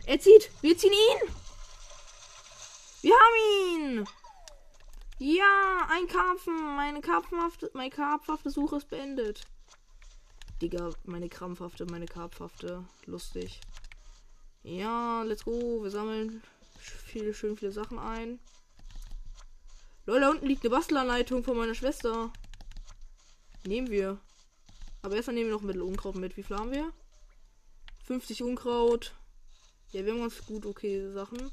Er 0.06 0.20
zieht. 0.20 0.52
Wir 0.62 0.78
ziehen 0.78 0.92
ihn. 0.92 1.34
Wir 3.02 3.14
haben 3.14 3.98
ihn. 3.98 4.23
Ja, 5.18 5.86
ein 5.90 6.08
Karpfen. 6.08 6.76
Meine 6.76 7.00
karpfhafte, 7.00 7.70
meine 7.74 7.90
karpfhafte 7.90 8.50
Suche 8.50 8.76
ist 8.76 8.90
beendet. 8.90 9.42
Digga, 10.60 10.90
meine 11.04 11.28
krampfhafte, 11.28 11.86
meine 11.86 12.06
karpfhafte. 12.06 12.84
Lustig. 13.06 13.60
Ja, 14.62 15.22
let's 15.22 15.44
go. 15.44 15.82
Wir 15.82 15.90
sammeln 15.90 16.42
viele, 16.78 17.34
schön 17.34 17.56
viele 17.56 17.72
Sachen 17.72 17.98
ein. 17.98 18.40
Leute, 20.06 20.20
da 20.20 20.30
unten 20.30 20.46
liegt 20.46 20.64
eine 20.64 20.70
Bastelanleitung 20.74 21.44
von 21.44 21.56
meiner 21.56 21.74
Schwester. 21.74 22.32
Nehmen 23.64 23.90
wir. 23.90 24.18
Aber 25.02 25.16
erstmal 25.16 25.34
nehmen 25.34 25.48
wir 25.48 25.54
noch 25.54 25.62
ein 25.62 25.66
bisschen 25.66 25.82
Unkraut 25.82 26.16
mit. 26.16 26.36
Wie 26.36 26.42
viel 26.42 26.56
haben 26.56 26.72
wir? 26.72 26.92
50 28.04 28.42
Unkraut. 28.42 29.14
Ja, 29.92 30.04
wir 30.04 30.12
haben 30.12 30.20
ganz 30.20 30.44
gut 30.46 30.66
okay 30.66 31.10
Sachen. 31.10 31.50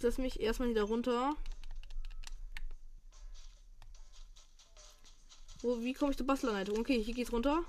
Lass 0.00 0.18
mich 0.18 0.40
erstmal 0.40 0.68
wieder 0.68 0.82
runter. 0.82 1.36
Wo, 5.62 5.80
wie 5.80 5.94
komme 5.94 6.10
ich 6.10 6.16
zur 6.16 6.26
Bastelanleitung? 6.26 6.76
Okay, 6.78 7.00
hier 7.00 7.14
geht's 7.14 7.32
runter. 7.32 7.64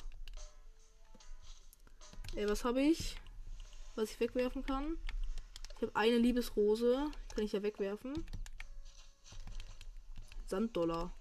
Ey, 2.36 2.50
was 2.50 2.64
habe 2.64 2.82
ich? 2.82 3.16
Was 3.94 4.10
ich 4.10 4.20
wegwerfen 4.20 4.66
kann? 4.66 4.98
Ich 5.76 5.84
habe 5.84 5.96
eine 5.96 6.18
Liebesrose. 6.18 7.12
Kann 7.36 7.44
ich 7.44 7.52
ja 7.52 7.62
wegwerfen. 7.62 8.26
Sanddollar. 10.48 11.14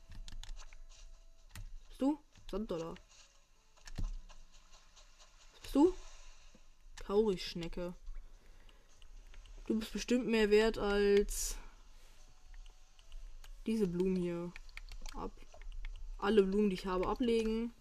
Bist 1.88 2.00
du? 2.00 2.18
Sanddollar. 2.50 2.94
Bist 5.60 5.74
du? 5.74 5.94
Kaurischnecke. 7.04 7.94
Du 9.66 9.78
bist 9.78 9.92
bestimmt 9.92 10.26
mehr 10.26 10.50
wert 10.50 10.78
als 10.78 11.58
diese 13.66 13.86
Blumen 13.86 14.16
hier. 14.16 14.52
Ab 15.14 15.32
alle 16.22 16.42
Blumen, 16.44 16.70
die 16.70 16.74
ich 16.74 16.86
habe, 16.86 17.08
ablegen. 17.08 17.72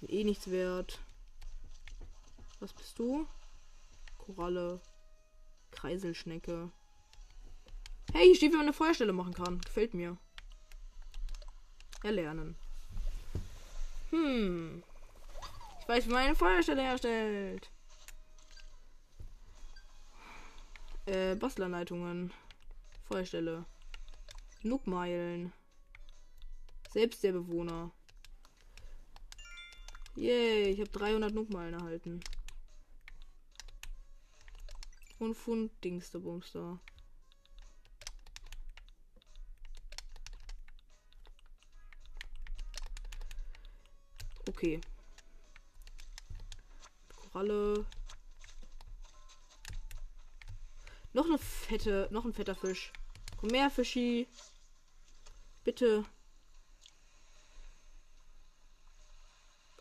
Sind 0.00 0.10
eh 0.10 0.24
nichts 0.24 0.50
wert. 0.50 0.98
Was 2.60 2.72
bist 2.72 2.98
du? 2.98 3.26
Koralle. 4.16 4.80
Kreiselschnecke. 5.70 6.70
Hey, 8.12 8.26
hier 8.26 8.36
steht, 8.36 8.52
wie 8.52 8.56
man 8.56 8.66
eine 8.66 8.72
Feuerstelle 8.72 9.12
machen 9.12 9.34
kann. 9.34 9.60
Gefällt 9.60 9.94
mir. 9.94 10.16
Erlernen. 12.02 12.56
Hm. 14.10 14.82
Ich 15.80 15.88
weiß, 15.88 16.06
wie 16.06 16.12
man 16.12 16.24
eine 16.24 16.34
Feuerstelle 16.34 16.82
herstellt. 16.82 17.70
Äh, 21.06 21.34
Bastelanleitungen. 21.34 22.32
Feuerstelle. 23.08 23.66
Nuckmeilen. 24.62 25.52
Selbst 26.98 27.22
der 27.22 27.30
Bewohner. 27.30 27.92
Yay, 30.16 30.70
ich 30.70 30.80
habe 30.80 30.90
300 30.90 31.32
Nuckmeilen 31.32 31.74
erhalten. 31.74 32.18
Und 35.20 35.36
Fund 35.36 35.70
Dingster 35.84 36.18
Bumster. 36.18 36.80
Okay. 44.48 44.80
Koralle. 47.14 47.86
Noch 51.12 51.26
eine 51.26 51.38
fette, 51.38 52.08
noch 52.10 52.24
ein 52.24 52.32
fetter 52.32 52.56
Fisch. 52.56 52.92
Komm 53.36 53.50
mehr 53.50 53.70
Fischi. 53.70 54.26
Bitte. 55.62 56.04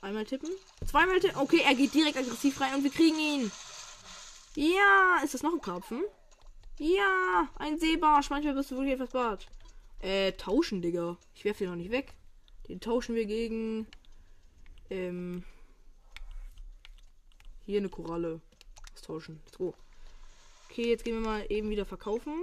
Einmal 0.02 0.26
tippen. 0.26 0.50
Zweimal 0.86 1.20
tippen. 1.20 1.38
Okay, 1.38 1.62
er 1.66 1.76
geht 1.76 1.94
direkt 1.94 2.18
aggressiv 2.18 2.60
rein 2.62 2.76
und 2.76 2.84
wir 2.84 2.92
kriegen 2.92 3.18
ihn. 3.20 3.52
Ja, 4.56 5.20
ist 5.24 5.34
das 5.34 5.44
noch 5.44 5.54
ein 5.54 5.62
Karpfen? 5.62 6.04
Ja, 6.80 7.50
ein 7.56 7.80
Seebarsch. 7.80 8.30
Manchmal 8.30 8.54
bist 8.54 8.72
du 8.72 8.76
wirklich 8.76 8.94
etwas 8.94 9.12
bad. 9.12 9.48
Äh, 10.00 10.34
tauschen, 10.34 10.82
Digga. 10.82 11.18
Ich 11.34 11.44
werfe 11.46 11.60
den 11.64 11.70
noch 11.70 11.76
nicht 11.78 11.92
weg. 11.92 12.14
Den 12.68 12.80
tauschen 12.80 13.16
wir 13.16 13.26
gegen. 13.26 13.88
Ähm. 14.90 15.44
Hier 17.66 17.80
eine 17.80 17.90
Koralle. 17.90 18.42
Das 18.94 19.02
tauschen. 19.02 19.42
Go. 19.58 19.74
Okay, 20.70 20.90
jetzt 20.90 21.04
gehen 21.04 21.16
wir 21.16 21.28
mal 21.28 21.46
eben 21.50 21.70
wieder 21.70 21.86
verkaufen. 21.86 22.34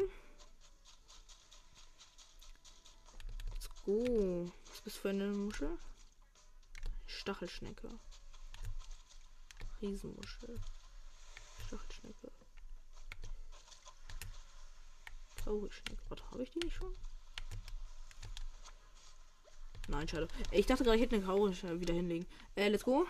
Let's 3.53 3.71
go. 3.85 4.51
Was 4.69 4.81
bist 4.81 4.97
du 4.97 5.01
für 5.01 5.11
eine 5.11 5.33
Muschel? 5.33 5.79
Stachelschnecke. 7.15 7.89
Riesenmuschel. 9.81 10.61
Stachelschnecke. 11.67 12.31
Kaurischnecke. 15.45 16.03
Warte, 16.09 16.31
habe 16.31 16.43
ich 16.43 16.51
die 16.51 16.61
nicht 16.61 16.77
schon? 16.77 16.95
Nein, 19.89 20.09
schade. 20.09 20.29
Ich 20.51 20.67
dachte 20.67 20.85
gerade, 20.85 20.97
ich 20.97 21.03
hätte 21.03 21.17
eine 21.17 21.25
Kaurische 21.25 21.81
wieder 21.81 21.95
hinlegen. 21.95 22.27
Äh, 22.57 22.69
let's 22.69 22.85
go. 22.85 23.07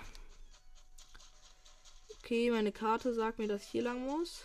Okay, 2.18 2.50
meine 2.50 2.72
Karte 2.72 3.14
sagt 3.14 3.38
mir, 3.38 3.46
dass 3.46 3.62
ich 3.64 3.68
hier 3.68 3.82
lang 3.82 4.04
muss. 4.04 4.44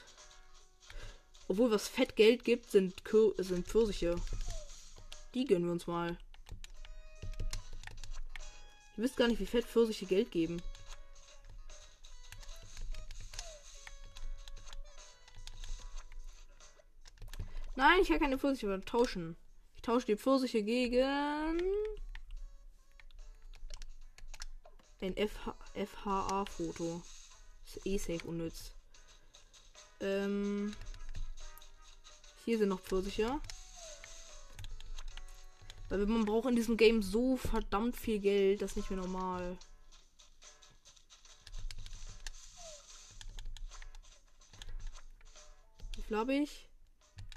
Obwohl, 1.48 1.72
was 1.72 1.88
fett 1.88 2.16
Geld 2.16 2.44
gibt, 2.44 2.70
sind, 2.70 3.02
sind 3.38 3.68
Pfirsiche. 3.68 4.16
Die 5.34 5.46
gönnen 5.46 5.66
wir 5.66 5.72
uns 5.72 5.88
mal. 5.88 6.18
Ihr 9.00 9.04
wisst 9.06 9.16
gar 9.16 9.30
nicht, 9.30 9.40
wie 9.40 9.46
fett 9.46 9.64
Pfirsiche 9.64 10.06
Geld 10.06 10.30
geben. 10.30 10.62
Nein, 17.78 18.02
ich 18.02 18.10
kann 18.10 18.20
keine 18.20 18.38
Pfirsiche 18.38 18.82
tauschen. 18.86 19.38
Ich 19.78 19.84
tausche 19.84 20.08
die 20.08 20.18
Pfirsiche 20.18 20.64
gegen 20.64 21.62
ein 25.00 25.16
FHA-Foto. 25.16 27.02
Ist 27.68 27.86
eh 27.86 27.98
safe 27.98 28.28
unnütz. 28.28 28.74
Ähm, 30.02 30.76
hier 32.44 32.58
sind 32.58 32.68
noch 32.68 32.82
Pfirsiche. 32.82 33.40
Weil 35.90 36.06
man 36.06 36.26
braucht 36.26 36.48
in 36.48 36.56
diesem 36.56 36.78
Game 36.78 37.02
so 37.02 37.36
verdammt 37.36 37.98
viel 37.98 38.20
Geld, 38.20 38.62
das 38.62 38.72
ist 38.72 38.78
nicht 38.78 38.90
mehr 38.92 39.00
normal. 39.00 39.58
Wie 45.96 46.02
viel 46.04 46.18
habe 46.18 46.36
ich? 46.36 46.70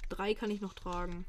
Drei 0.09 0.35
kann 0.35 0.51
ich 0.51 0.61
noch 0.61 0.73
tragen. 0.73 1.25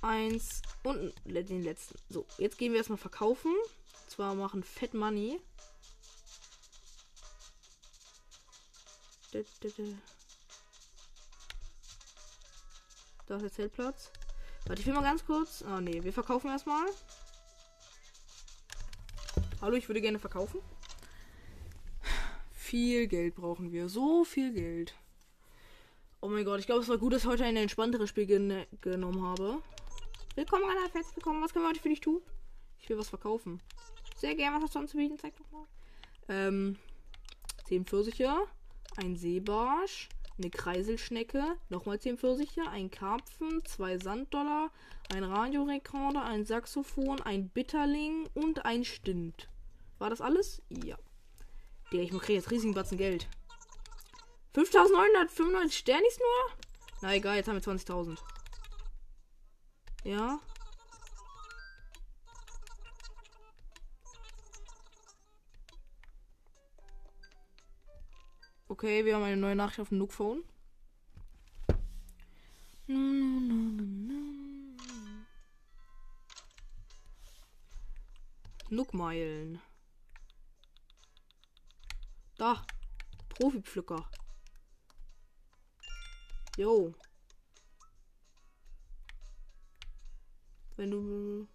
Eins 0.00 0.62
und 0.82 1.12
den 1.24 1.62
letzten. 1.62 1.98
So, 2.08 2.26
jetzt 2.38 2.56
gehen 2.56 2.72
wir 2.72 2.78
erstmal 2.78 2.96
verkaufen. 2.96 3.52
Und 3.52 4.10
zwar 4.10 4.34
machen 4.34 4.62
Fett 4.62 4.94
Money. 4.94 5.38
Da 9.32 9.40
ist 13.34 13.42
der 13.42 13.52
Zeltplatz. 13.52 14.12
Warte, 14.66 14.80
ich 14.80 14.86
will 14.86 14.94
mal 14.94 15.02
ganz 15.02 15.24
kurz. 15.24 15.62
Ah, 15.62 15.80
nee, 15.80 16.02
wir 16.02 16.12
verkaufen 16.12 16.48
erstmal. 16.48 16.86
Hallo, 19.60 19.74
ich 19.74 19.88
würde 19.88 20.00
gerne 20.00 20.18
verkaufen. 20.18 20.60
Viel 22.52 23.06
Geld 23.08 23.34
brauchen 23.34 23.72
wir. 23.72 23.88
So 23.88 24.24
viel 24.24 24.52
Geld. 24.52 24.94
Oh 26.20 26.28
mein 26.28 26.44
Gott, 26.44 26.60
ich 26.60 26.66
glaube, 26.66 26.82
es 26.82 26.88
war 26.88 26.98
gut, 26.98 27.12
dass 27.12 27.22
ich 27.22 27.28
heute 27.28 27.44
ein 27.44 27.56
entspannteres 27.56 28.08
Spiel 28.08 28.26
gen 28.26 28.64
genommen 28.80 29.22
habe. 29.22 29.60
Willkommen, 30.34 30.64
Anna, 30.64 30.92
herzlich 30.92 31.16
willkommen. 31.16 31.42
Was 31.42 31.52
können 31.52 31.64
wir 31.64 31.70
heute 31.70 31.80
für 31.80 31.88
dich 31.88 32.00
tun? 32.00 32.20
Ich 32.78 32.88
will 32.88 32.98
was 32.98 33.08
verkaufen. 33.08 33.60
Sehr 34.16 34.34
gerne, 34.34 34.56
was 34.56 34.64
hast 34.64 34.74
du 34.74 34.78
anzubieten? 34.78 35.18
Zeig 35.18 35.34
doch 35.36 35.50
mal. 35.50 35.66
Ähm, 36.28 36.76
10 37.66 37.86
Pfirsiche, 37.86 38.34
ein 38.96 39.16
Seebarsch, 39.16 40.08
eine 40.38 40.50
Kreiselschnecke, 40.50 41.56
nochmal 41.68 41.98
10 41.98 42.18
Pfirsiche, 42.18 42.62
ein 42.68 42.90
Karpfen, 42.90 43.64
zwei 43.64 43.98
Sanddollar, 43.98 44.70
ein 45.14 45.24
Radiorekorder, 45.24 46.22
ein 46.24 46.44
Saxophon, 46.44 47.20
ein 47.22 47.48
Bitterling 47.48 48.28
und 48.34 48.64
ein 48.64 48.84
Stint. 48.84 49.48
War 49.98 50.10
das 50.10 50.20
alles? 50.20 50.62
Ja. 50.68 50.96
Der, 51.92 52.02
ich 52.02 52.10
kriege 52.10 52.34
jetzt 52.34 52.50
riesigen 52.50 52.74
Batzen 52.74 52.98
Geld. 52.98 53.28
5995 54.54 55.78
Sternis 55.78 56.18
nur? 56.18 56.58
Na 57.02 57.14
egal, 57.14 57.36
jetzt 57.36 57.48
haben 57.48 57.56
wir 57.56 57.62
20.000. 57.62 58.18
Ja. 60.04 60.40
Okay, 68.68 69.04
wir 69.04 69.14
haben 69.14 69.22
eine 69.22 69.36
neue 69.36 69.54
Nachricht 69.54 69.78
auf 69.78 69.90
dem 69.90 69.98
Nook 69.98 70.12
Phone. 70.12 70.42
Nook-Meilen. 78.68 79.60
Da. 82.36 82.66
Profi-Pflücker. 83.28 84.10
Jo. 86.56 86.92
Wenn 90.76 90.90
du. 90.90 91.48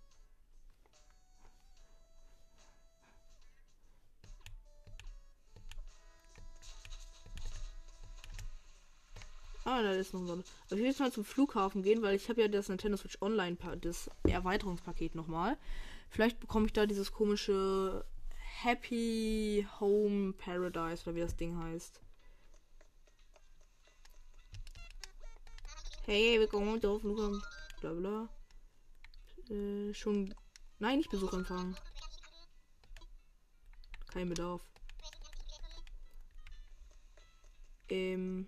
Ah, 9.81 9.83
da 9.83 9.93
ist 9.93 10.13
noch 10.13 10.23
so. 10.27 10.33
Aber 10.33 10.43
ich 10.43 10.77
will 10.77 10.85
jetzt 10.85 10.99
mal 10.99 11.11
zum 11.11 11.25
Flughafen 11.25 11.81
gehen, 11.81 12.03
weil 12.03 12.15
ich 12.15 12.29
habe 12.29 12.39
ja 12.39 12.47
das 12.47 12.69
Nintendo 12.69 12.97
Switch 12.97 13.17
Online, 13.19 13.57
das 13.81 14.11
Erweiterungspaket 14.27 15.15
nochmal. 15.15 15.57
Vielleicht 16.09 16.39
bekomme 16.39 16.67
ich 16.67 16.73
da 16.73 16.85
dieses 16.85 17.11
komische 17.11 18.05
Happy 18.61 19.65
Home 19.79 20.33
Paradise 20.33 21.01
oder 21.03 21.15
wie 21.15 21.21
das 21.21 21.35
Ding 21.35 21.57
heißt. 21.57 21.99
Hey, 26.05 26.39
willkommen 26.39 26.85
auf 26.85 27.01
Flughafen. 27.01 27.41
Bla 27.79 27.93
bla. 27.93 28.29
Äh, 29.49 29.95
schon. 29.95 30.31
Nein, 30.77 30.99
nicht 30.99 31.09
Besuch 31.09 31.33
empfangen. 31.33 31.75
Kein 34.13 34.29
Bedarf. 34.29 34.61
Ähm. 37.89 38.47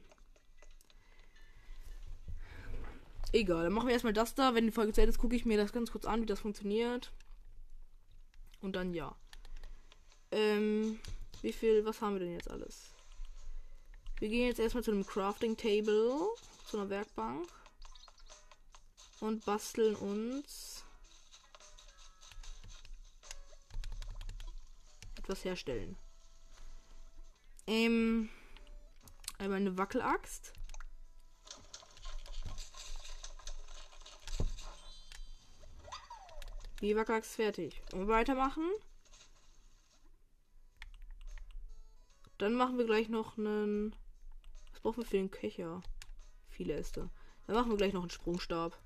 Egal, 3.33 3.63
dann 3.63 3.73
machen 3.73 3.87
wir 3.87 3.93
erstmal 3.93 4.13
das 4.13 4.35
da. 4.35 4.53
Wenn 4.53 4.67
die 4.67 4.71
Folge 4.71 4.93
zu 4.93 5.01
Ende 5.01 5.09
ist, 5.09 5.17
gucke 5.17 5.35
ich 5.35 5.43
mir 5.43 5.57
das 5.57 5.73
ganz 5.73 5.91
kurz 5.91 6.05
an, 6.05 6.21
wie 6.21 6.27
das 6.27 6.39
funktioniert. 6.39 7.11
Und 8.61 8.75
dann 8.75 8.93
ja. 8.93 9.15
Ähm, 10.31 10.99
wie 11.41 11.51
viel, 11.51 11.83
was 11.83 11.99
haben 11.99 12.13
wir 12.13 12.19
denn 12.19 12.33
jetzt 12.33 12.49
alles? 12.49 12.93
Wir 14.19 14.29
gehen 14.29 14.47
jetzt 14.47 14.59
erstmal 14.59 14.83
zu 14.83 14.91
einem 14.91 15.05
Crafting 15.05 15.57
Table, 15.57 16.15
zu 16.69 16.77
einer 16.77 16.89
Werkbank. 16.89 17.47
Und 19.19 19.43
basteln 19.45 19.95
uns 19.95 20.85
etwas 25.17 25.43
herstellen. 25.43 25.97
Ähm, 27.65 28.29
einmal 29.39 29.57
eine 29.57 29.77
Wackelaxt. 29.77 30.53
Die 36.83 36.97
Wackelaxt 36.97 37.35
fertig. 37.35 37.81
Und 37.93 38.09
weitermachen. 38.09 38.69
Dann 42.37 42.55
machen 42.55 42.77
wir 42.77 42.83
gleich 42.83 43.07
noch 43.07 43.37
einen. 43.37 43.95
Was 44.73 44.81
brauchen 44.81 44.97
wir 44.97 45.05
für 45.05 45.15
den 45.15 45.31
Köcher? 45.31 45.81
Viele 46.49 46.73
Äste. 46.73 47.09
Dann 47.47 47.55
machen 47.55 47.71
wir 47.71 47.77
gleich 47.77 47.93
noch 47.93 48.01
einen 48.01 48.09
Sprungstab. 48.09 48.77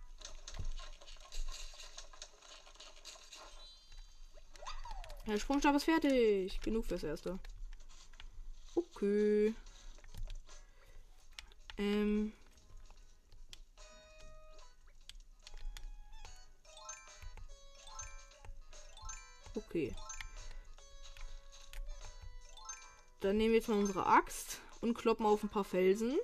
Der 5.25 5.39
Sprungstab 5.39 5.75
ist 5.75 5.86
fertig. 5.86 6.62
Genug 6.62 6.86
fürs 6.86 7.01
Erste. 7.01 7.39
Okay. 8.75 9.55
Ähm. 11.79 12.31
Okay. 19.67 19.93
Dann 23.19 23.38
nehmen 23.38 23.51
wir 23.51 23.60
jetzt 23.60 23.67
mal 23.67 23.77
unsere 23.77 24.06
Axt 24.06 24.62
und 24.80 24.93
kloppen 24.93 25.25
auf 25.25 25.43
ein 25.43 25.49
paar 25.49 25.65
Felsen. 25.65 26.17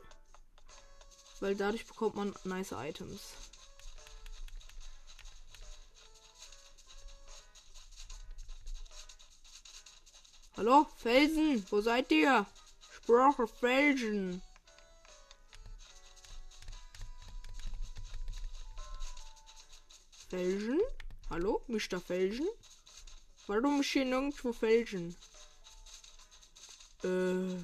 Weil 1.39 1.55
dadurch 1.55 1.85
bekommt 1.85 2.15
man 2.15 2.33
nice 2.45 2.71
Items. 2.71 3.33
Hallo, 10.55 10.87
Felsen, 10.95 11.65
wo 11.69 11.81
seid 11.81 12.11
ihr? 12.11 12.45
Sprache 12.91 13.47
Felsen. 13.47 14.41
Felsen? 20.29 20.79
Hallo, 21.29 21.61
Mr. 21.67 21.99
Felsen? 21.99 22.47
Warum 23.47 23.81
ist 23.81 23.91
hier 23.91 24.05
nirgendwo 24.05 24.53
Felsen? 24.53 25.15
Äh. 27.03 27.55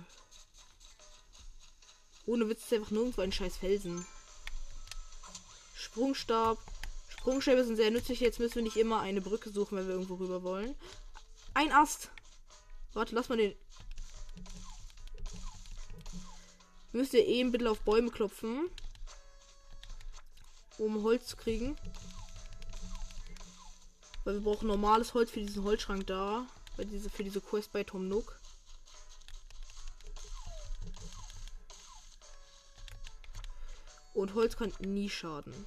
Ohne 2.26 2.50
Witz 2.50 2.64
ist 2.64 2.74
einfach 2.74 2.92
nirgendwo 2.92 3.22
ein 3.22 3.32
scheiß 3.32 3.58
Felsen. 3.58 4.06
Sprungstab. 5.74 6.58
Sprungstäbe 7.08 7.64
sind 7.64 7.78
sehr 7.78 7.92
nützlich. 7.92 8.20
Jetzt 8.20 8.40
müssen 8.40 8.56
wir 8.56 8.64
nicht 8.64 8.78
immer 8.78 9.00
eine 9.00 9.22
Brücke 9.22 9.50
suchen, 9.50 9.78
wenn 9.78 9.88
wir 9.88 9.94
irgendwo 9.94 10.16
rüber 10.16 10.44
wollen. 10.44 10.76
Ein 11.54 11.72
Ast. 11.72 12.12
Warte, 12.94 13.16
lass 13.16 13.30
mal 13.30 13.38
den. 13.38 13.56
Müsst 16.92 17.14
ihr 17.14 17.24
ein 17.24 17.52
bisschen 17.52 17.68
auf 17.68 17.80
Bäume 17.82 18.12
klopfen. 18.12 18.70
Um 20.78 21.04
Holz 21.04 21.28
zu 21.28 21.38
kriegen. 21.38 21.78
Weil 24.30 24.36
wir 24.36 24.52
brauchen 24.52 24.68
normales 24.68 25.16
Holz 25.16 25.32
für 25.32 25.40
diesen 25.40 25.64
Holzschrank 25.64 26.06
da. 26.06 26.46
Bei 26.78 26.84
diese, 26.84 27.10
für 27.10 27.24
diese 27.24 27.42
Quest 27.42 27.72
bei 27.72 27.84
Tom 27.84 28.08
Nook. 28.08 28.40
Und 34.14 34.36
Holz 34.36 34.56
kann 34.56 34.72
nie 34.82 35.10
schaden. 35.10 35.66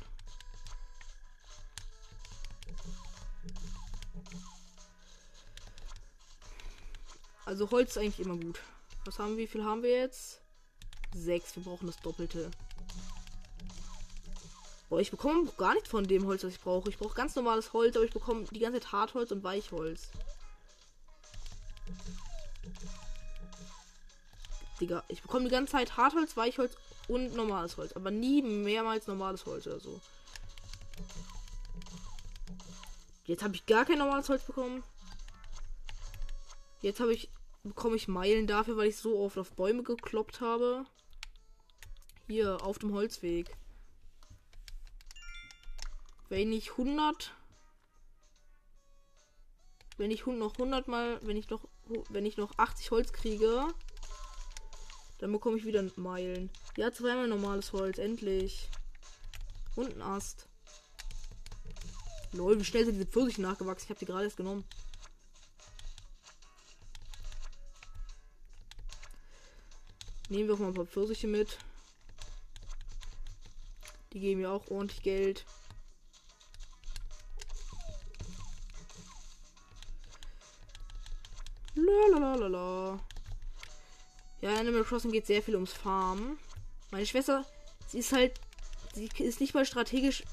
Also 7.44 7.68
Holz 7.72 7.90
ist 7.90 7.98
eigentlich 7.98 8.20
immer 8.20 8.36
gut. 8.36 8.60
Was 9.04 9.18
haben 9.18 9.36
wir? 9.36 9.38
Wie 9.38 9.48
viel 9.48 9.64
haben 9.64 9.82
wir 9.82 9.90
jetzt? 9.90 10.40
Sechs. 11.12 11.56
Wir 11.56 11.64
brauchen 11.64 11.88
das 11.88 11.96
Doppelte. 11.96 12.52
Boah, 14.92 15.00
ich 15.00 15.10
bekomme 15.10 15.50
gar 15.56 15.72
nicht 15.72 15.88
von 15.88 16.06
dem 16.06 16.26
Holz, 16.26 16.44
was 16.44 16.52
ich 16.52 16.60
brauche. 16.60 16.90
Ich 16.90 16.98
brauche 16.98 17.14
ganz 17.14 17.34
normales 17.34 17.72
Holz, 17.72 17.96
aber 17.96 18.04
ich 18.04 18.12
bekomme 18.12 18.44
die 18.50 18.58
ganze 18.58 18.78
Zeit 18.78 18.92
Hartholz 18.92 19.30
und 19.30 19.42
Weichholz. 19.42 20.10
Digga, 24.78 25.02
ich 25.08 25.22
bekomme 25.22 25.46
die 25.46 25.50
ganze 25.50 25.72
Zeit 25.72 25.96
Hartholz, 25.96 26.36
Weichholz 26.36 26.76
und 27.08 27.34
normales 27.34 27.78
Holz. 27.78 27.94
Aber 27.94 28.10
nie 28.10 28.42
mehrmals 28.42 29.06
normales 29.06 29.46
Holz 29.46 29.66
oder 29.66 29.80
so. 29.80 29.98
Jetzt 33.24 33.42
habe 33.42 33.54
ich 33.54 33.64
gar 33.64 33.86
kein 33.86 33.96
normales 33.96 34.28
Holz 34.28 34.44
bekommen. 34.44 34.84
Jetzt 36.82 37.00
habe 37.00 37.14
ich 37.14 37.30
bekomme 37.62 37.96
ich 37.96 38.08
Meilen 38.08 38.46
dafür, 38.46 38.76
weil 38.76 38.88
ich 38.88 38.98
so 38.98 39.18
oft 39.20 39.38
auf 39.38 39.52
Bäume 39.52 39.84
gekloppt 39.84 40.42
habe. 40.42 40.84
Hier 42.26 42.62
auf 42.62 42.78
dem 42.78 42.92
Holzweg. 42.92 43.56
Wenn 46.32 46.50
ich 46.50 46.70
100 46.70 47.30
wenn 49.98 50.10
ich 50.10 50.24
noch 50.24 50.52
100 50.54 50.88
mal, 50.88 51.20
wenn 51.26 51.36
ich 51.36 51.50
noch 51.50 51.68
wenn 52.08 52.24
ich 52.24 52.38
noch 52.38 52.56
80 52.56 52.90
Holz 52.90 53.12
kriege, 53.12 53.68
dann 55.18 55.30
bekomme 55.30 55.58
ich 55.58 55.66
wieder 55.66 55.84
Meilen. 55.96 56.48
Ja, 56.78 56.90
zweimal 56.90 57.28
normales 57.28 57.74
Holz, 57.74 57.98
endlich. 57.98 58.70
Und 59.76 59.94
ein 59.94 60.00
Ast. 60.00 60.48
Lol, 62.32 62.58
wie 62.58 62.64
schnell 62.64 62.86
sind 62.86 62.94
diese 62.94 63.04
Pfirsiche 63.04 63.42
nachgewachsen? 63.42 63.84
Ich 63.84 63.90
habe 63.90 64.00
die 64.00 64.06
gerade 64.06 64.24
erst 64.24 64.38
genommen. 64.38 64.64
Nehmen 70.30 70.48
wir 70.48 70.54
auch 70.54 70.60
mal 70.60 70.68
ein 70.68 70.74
paar 70.74 70.86
Pfirsiche 70.86 71.26
mit. 71.26 71.58
Die 74.14 74.20
geben 74.20 74.40
mir 74.40 74.50
auch 74.50 74.70
ordentlich 74.70 75.02
Geld. 75.02 75.44
Ja, 84.42 84.50
in 84.50 84.58
Animal 84.58 84.82
Crossing 84.82 85.12
geht 85.12 85.26
sehr 85.26 85.40
viel 85.40 85.54
ums 85.54 85.72
Farmen. 85.72 86.36
Meine 86.90 87.06
Schwester, 87.06 87.46
sie 87.86 88.00
ist 88.00 88.12
halt, 88.12 88.40
sie 88.92 89.08
ist 89.18 89.40
nicht 89.40 89.54
mal 89.54 89.64
strategisch, 89.64 90.24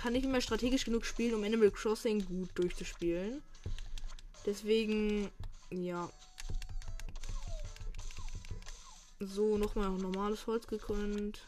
kann 0.00 0.12
nicht 0.12 0.26
mehr 0.26 0.40
strategisch 0.40 0.84
genug 0.84 1.04
spielen, 1.04 1.34
um 1.34 1.42
Animal 1.42 1.72
Crossing 1.72 2.24
gut 2.24 2.50
durchzuspielen. 2.54 3.42
Deswegen, 4.46 5.28
ja. 5.70 6.08
So, 9.18 9.58
nochmal 9.58 9.90
normales 9.90 10.46
Holz 10.46 10.68
gekonnt. 10.68 11.44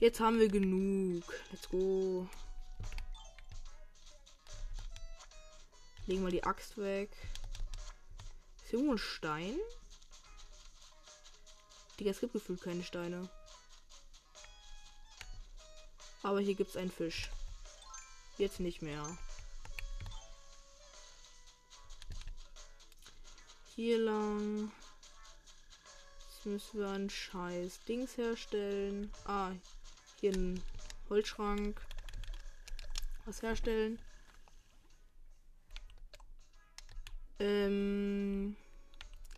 Jetzt 0.00 0.18
haben 0.18 0.40
wir 0.40 0.48
genug. 0.48 1.22
Let's 1.52 1.68
go. 1.68 2.26
Legen 6.12 6.26
wir 6.26 6.30
die 6.30 6.44
Axt 6.44 6.76
weg. 6.76 7.08
Ist 8.62 8.74
irgendwo 8.74 8.92
ein 8.92 8.98
Stein? 8.98 9.56
Digga, 11.98 12.10
es 12.10 12.20
gibt 12.20 12.34
gefühlt 12.34 12.60
keine 12.60 12.82
Steine. 12.82 13.30
Aber 16.22 16.40
hier 16.40 16.54
gibt 16.54 16.68
es 16.68 16.76
einen 16.76 16.90
Fisch. 16.90 17.30
Jetzt 18.36 18.60
nicht 18.60 18.82
mehr. 18.82 19.02
Hier 23.74 23.96
lang. 23.96 24.70
Jetzt 26.28 26.44
müssen 26.44 26.78
wir 26.78 26.88
ein 26.90 27.08
scheiß 27.08 27.84
Dings 27.88 28.18
herstellen. 28.18 29.10
Ah, 29.24 29.52
hier 30.20 30.34
ein 30.34 30.62
Holzschrank. 31.08 31.80
Was 33.24 33.40
herstellen. 33.40 33.98
Ähm, 37.42 38.56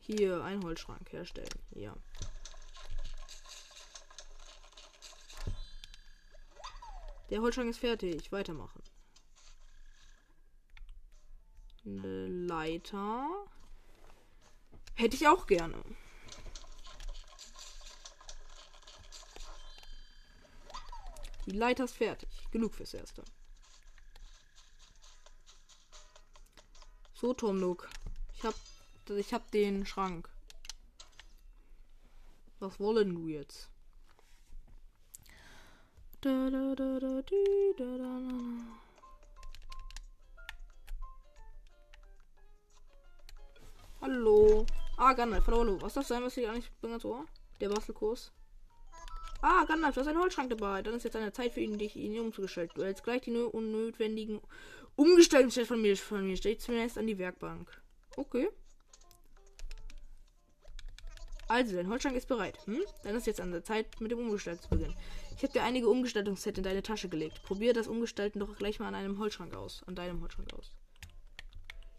hier 0.03 0.45
ein 0.45 0.63
Holzschrank 0.63 1.11
herstellen. 1.11 1.49
Ja. 1.71 1.97
Der 7.31 7.41
Holzschrank 7.41 7.71
ist 7.71 7.79
fertig. 7.79 8.31
Weitermachen. 8.31 8.83
Eine 11.87 12.27
Leiter. 12.27 13.27
Hätte 14.97 15.17
ich 15.17 15.27
auch 15.27 15.47
gerne. 15.47 15.83
Die 21.47 21.53
Leiter 21.53 21.85
ist 21.85 21.97
fertig. 21.97 22.29
Genug 22.51 22.75
fürs 22.75 22.93
Erste. 22.93 23.25
So, 27.25 27.33
Tom 27.33 27.59
Nook. 27.59 27.89
Ich 28.35 28.45
hab, 28.45 28.55
ich 29.09 29.33
hab 29.33 29.51
den 29.51 29.87
Schrank. 29.87 30.29
Was 32.61 32.79
wollen 32.79 33.15
du 33.15 33.29
jetzt? 33.29 33.71
Da, 36.21 36.51
da, 36.51 36.75
da, 36.75 37.01
da, 37.01 37.23
die, 37.23 37.75
da, 37.79 37.97
da, 37.97 38.21
da. 38.21 38.35
Hallo. 44.03 44.67
Ah, 44.99 45.15
Gandalf, 45.15 45.47
hallo, 45.47 45.61
hallo. 45.61 45.81
Was 45.81 45.95
darf 45.95 46.07
sein, 46.07 46.23
was 46.23 46.37
ich 46.37 46.47
eigentlich 46.47 46.71
bin 46.83 46.91
ganz 46.91 47.07
ohr? 47.07 47.25
Der 47.59 47.71
Bastelkurs. 47.71 48.33
Ah, 49.47 49.67
Gandalf, 49.67 49.95
du 49.95 50.01
hast 50.01 50.07
einen 50.07 50.21
Holzschrank 50.21 50.49
dabei. 50.49 50.81
Dann 50.81 50.95
ist 50.95 51.03
jetzt 51.03 51.17
eine 51.17 51.31
Zeit 51.31 51.53
für 51.53 51.61
ihn, 51.61 51.77
dich 51.77 51.97
ihn 51.97 52.19
umzugestalten. 52.19 52.77
Du 52.77 52.83
hältst 52.83 53.05
gleich 53.05 53.21
die 53.21 53.31
unnötigen 53.31 54.41
Umgestaltungsschritt 54.97 55.67
von 55.67 55.83
mir, 55.83 55.95
von 55.99 56.27
mir 56.27 56.39
steht 56.39 56.63
zunächst 56.63 56.97
an 56.97 57.07
die 57.07 57.19
Werkbank. 57.19 57.83
Okay. 58.17 58.49
Also, 61.47 61.77
dein 61.77 61.91
Holzschrank 61.91 62.17
ist 62.17 62.27
bereit. 62.27 62.59
Hm? 62.67 62.81
Dann 63.03 63.17
ist 63.17 63.27
jetzt 63.27 63.43
an 63.43 63.53
der 63.53 63.63
Zeit, 63.63 64.01
mit 64.01 64.11
dem 64.11 64.19
Umgestalten 64.21 64.63
zu 64.63 64.71
beginnen. 64.71 64.97
Ich 65.37 65.43
habe 65.43 65.53
dir 65.53 65.63
einige 65.63 65.91
Umgestaltungssets 65.91 66.57
in 66.57 66.65
deine 66.65 66.83
Tasche 66.83 67.11
gelegt. 67.11 67.43
Probier 67.43 67.75
das 67.75 67.87
Umgestalten 67.87 68.41
doch 68.41 68.57
gleich 68.57 68.81
mal 68.81 68.89
an 68.89 68.95
einem 68.95 69.19
Holzschrank 69.19 69.55
aus. 69.55 69.83
An 69.87 69.95
deinem 69.95 70.23
Holzschrank 70.23 70.55
aus. 70.55 70.73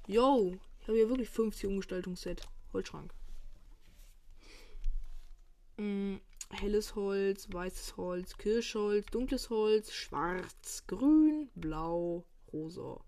Yo, 0.08 0.58
ich 0.82 0.88
habe 0.88 0.98
hier 0.98 1.10
wirklich 1.10 1.30
50 1.30 1.70
Umgestaltungssets. 1.70 2.42
Holzschrank. 2.74 3.14
Hm, 5.78 6.20
helles 6.50 6.96
Holz, 6.96 7.48
weißes 7.52 7.98
Holz, 7.98 8.38
Kirschholz, 8.38 9.06
dunkles 9.08 9.50
Holz, 9.50 9.92
schwarz, 9.92 10.84
grün, 10.88 11.50
blau, 11.56 12.26
rosa. 12.52 13.04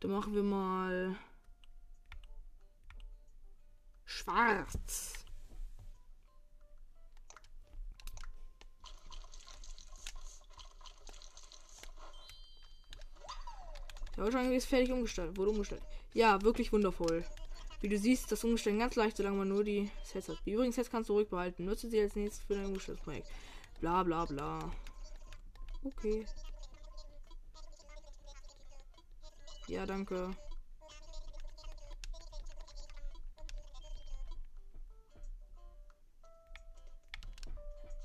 Dann 0.00 0.12
machen 0.12 0.34
wir 0.34 0.42
mal 0.42 1.16
schwarz. 4.04 5.24
Der 14.16 14.24
Holzschrank 14.24 14.52
ist 14.52 14.66
fertig 14.66 14.90
umgestellt, 14.90 15.36
wurde 15.36 15.50
umgestellt. 15.50 15.82
Ja, 16.12 16.42
wirklich 16.42 16.72
wundervoll. 16.72 17.24
Wie 17.80 17.88
du 17.88 17.96
siehst, 17.96 18.32
das 18.32 18.42
Umstellen 18.42 18.80
ganz 18.80 18.96
leicht, 18.96 19.16
solange 19.16 19.36
man 19.38 19.48
nur 19.48 19.62
die 19.62 19.90
Sets 20.02 20.28
hat. 20.28 20.38
Die 20.44 20.52
übrigen 20.52 20.72
Sets 20.72 20.90
kannst 20.90 21.08
du 21.10 21.14
ruhig 21.14 21.28
behalten. 21.28 21.64
Nutze 21.64 21.88
sie 21.88 22.00
als 22.00 22.16
nächstes 22.16 22.44
für 22.44 22.54
dein 22.54 22.66
umgestelltes 22.66 23.04
Projekt. 23.04 23.28
Bla 23.80 24.02
bla 24.02 24.24
bla. 24.24 24.72
Okay. 25.84 26.26
Ja, 29.68 29.86
danke. 29.86 30.30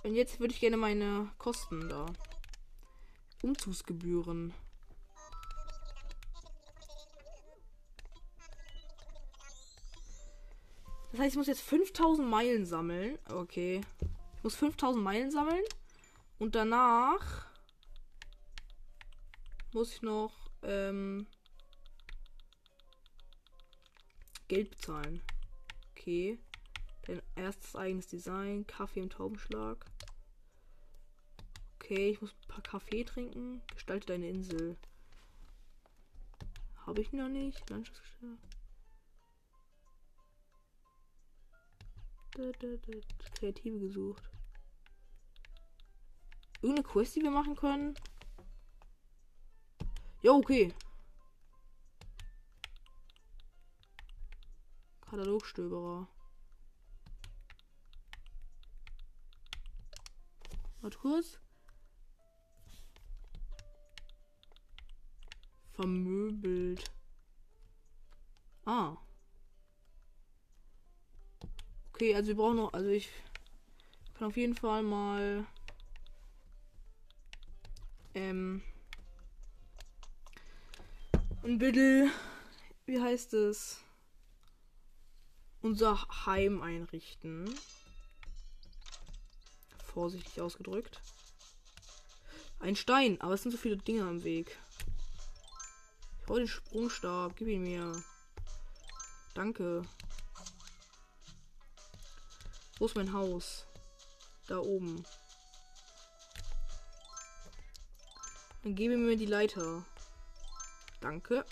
Und 0.04 0.16
jetzt 0.16 0.40
würde 0.40 0.54
ich 0.54 0.60
gerne 0.60 0.78
meine 0.78 1.32
Kosten 1.38 1.90
da. 1.90 2.06
Umzugsgebühren. 3.42 4.54
Das 11.14 11.20
heißt, 11.22 11.34
ich 11.34 11.38
muss 11.38 11.46
jetzt 11.46 11.62
5000 11.62 12.28
Meilen 12.28 12.66
sammeln. 12.66 13.20
Okay. 13.30 13.82
Ich 14.38 14.44
muss 14.44 14.56
5000 14.56 15.04
Meilen 15.04 15.30
sammeln. 15.30 15.64
Und 16.40 16.56
danach 16.56 17.46
muss 19.74 19.94
ich 19.94 20.02
noch 20.02 20.34
ähm, 20.64 21.28
Geld 24.48 24.72
bezahlen. 24.72 25.22
Okay. 25.92 26.40
Dein 27.04 27.22
erstes 27.36 27.76
eigenes 27.76 28.08
Design. 28.08 28.66
Kaffee 28.66 29.02
im 29.02 29.12
Taubenschlag. 29.12 29.86
Okay, 31.76 32.10
ich 32.10 32.22
muss 32.22 32.32
ein 32.32 32.48
paar 32.48 32.64
Kaffee 32.64 33.04
trinken. 33.04 33.62
Gestalte 33.76 34.08
deine 34.08 34.30
Insel. 34.30 34.78
Habe 36.88 37.02
ich 37.02 37.14
noch 37.14 37.30
nicht. 37.30 37.70
Landschaftsgestaltung. 37.70 38.40
Kreative 42.34 43.80
gesucht. 43.80 44.24
Irgendeine 46.62 46.88
Quest, 46.88 47.16
die 47.16 47.22
wir 47.22 47.30
machen 47.30 47.56
können? 47.56 47.94
Ja, 50.22 50.32
okay. 50.32 50.74
Katalogstöberer. 55.02 56.08
Warte 60.82 60.98
kurz. 60.98 61.40
Vermöbelt. 65.74 66.92
Ah. 68.66 68.98
Okay, 71.94 72.16
also 72.16 72.30
wir 72.30 72.36
brauchen 72.36 72.58
noch, 72.58 72.74
also 72.74 72.90
ich 72.90 73.10
kann 74.16 74.28
auf 74.28 74.36
jeden 74.36 74.56
Fall 74.56 74.82
mal 74.82 75.46
ähm 78.16 78.64
ein 81.44 81.60
bisschen, 81.60 82.12
wie 82.88 83.00
heißt 83.00 83.34
es, 83.34 83.80
unser 85.62 86.08
Heim 86.26 86.62
einrichten. 86.62 87.54
Vorsichtig 89.86 90.42
ausgedrückt. 90.42 91.00
Ein 92.60 92.76
Stein, 92.76 93.22
aber 93.22 93.36
es 93.36 93.44
sind 93.44 93.52
so 93.52 93.58
viele 93.58 93.78
Dinge 93.78 94.04
am 94.04 94.24
Weg. 94.24 94.58
Ich 96.22 96.28
hol 96.28 96.40
den 96.40 96.48
Sprungstab, 96.48 97.36
gib 97.36 97.50
ihn 97.50 97.64
mir. 97.64 98.02
Danke. 99.36 99.84
Wo 102.84 102.88
ist 102.88 102.98
mein 102.98 103.14
Haus? 103.14 103.66
Da 104.48 104.58
oben. 104.58 105.06
Dann 108.62 108.76
gebe 108.76 108.98
mir 108.98 109.16
die 109.16 109.26
Leiter. 109.26 109.86
Danke. 111.00 111.46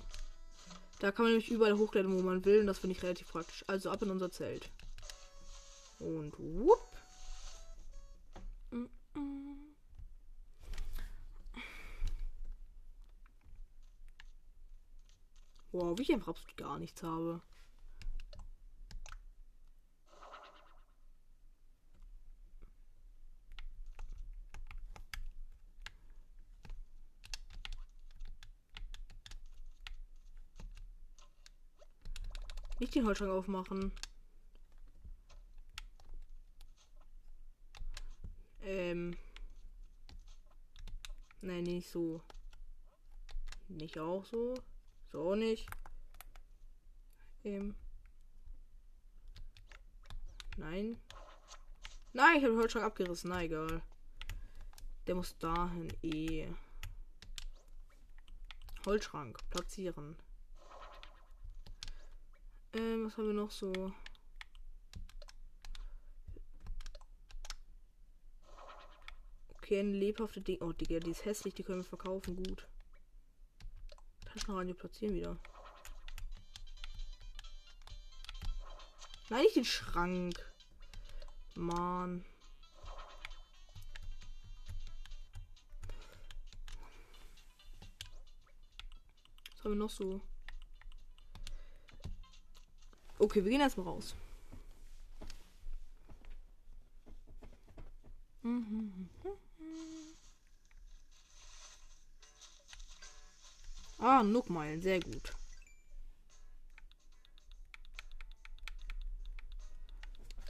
Da 1.00 1.13
kann 1.13 1.24
man 1.24 1.32
nämlich 1.32 1.50
überall 1.50 1.78
hochklettern, 1.78 2.17
wo 2.17 2.22
man 2.22 2.44
will. 2.44 2.60
Und 2.60 2.67
das 2.67 2.80
finde 2.80 2.98
ich 2.98 3.02
relativ 3.02 3.32
praktisch. 3.32 3.63
Also 3.67 3.91
ab 3.91 4.02
in 4.02 4.10
unser 4.10 4.30
Zelt. 4.30 4.70
Und 6.00 6.38
whoop. 6.38 6.86
Wow, 15.72 15.98
wie 15.98 16.02
ich 16.02 16.12
einfach 16.12 16.28
absolut 16.28 16.58
gar 16.58 16.78
nichts 16.78 17.02
habe. 17.04 17.41
Nicht 32.91 33.04
den 33.04 33.08
Holzschrank 33.08 33.32
aufmachen. 33.32 33.93
Ähm. 38.63 39.15
Nein, 41.39 41.63
nicht 41.63 41.89
so. 41.89 42.21
Nicht 43.69 43.97
auch 43.97 44.25
so. 44.25 44.56
So 45.10 45.36
nicht. 45.36 45.69
Ähm. 47.45 47.75
Nein. 50.58 50.97
Nein, 52.12 52.38
ich 52.39 52.43
habe 52.43 52.56
den 52.56 52.60
Holzschrank 52.60 52.86
abgerissen. 52.86 53.30
Na 53.30 53.41
egal. 53.41 53.82
Der 55.08 55.15
muss 55.15 55.38
dahin 55.38 55.93
eh. 56.04 56.54
Holzschrank 58.86 59.39
platzieren. 59.49 60.17
Ähm, 62.73 63.05
was 63.05 63.17
haben 63.17 63.27
wir 63.27 63.34
noch 63.34 63.51
so? 63.51 63.91
Okay, 69.49 69.79
eine 69.79 69.91
lebhafte 69.91 70.41
Ding. 70.41 70.62
Oh, 70.62 70.71
Digga, 70.71 70.99
die 70.99 71.12
ist 71.12 71.25
hässlich, 71.25 71.53
die 71.53 71.63
können 71.63 71.79
wir 71.79 71.86
verkaufen. 71.86 72.36
Gut. 72.36 72.67
Taschenradio 74.25 74.73
platzieren 74.75 75.15
wieder. 75.15 75.38
Nein, 79.29 79.43
nicht 79.43 79.55
den 79.55 79.65
Schrank. 79.65 80.53
Mann. 81.55 82.25
Was 89.53 89.63
haben 89.63 89.71
wir 89.71 89.75
noch 89.75 89.89
so? 89.89 90.21
Okay, 93.21 93.43
wir 93.43 93.51
gehen 93.51 93.62
erstmal 93.62 93.86
raus. 93.86 94.15
Ah, 103.99 104.23
Nookmeilen, 104.23 104.81
sehr 104.81 104.99
gut. 104.99 105.34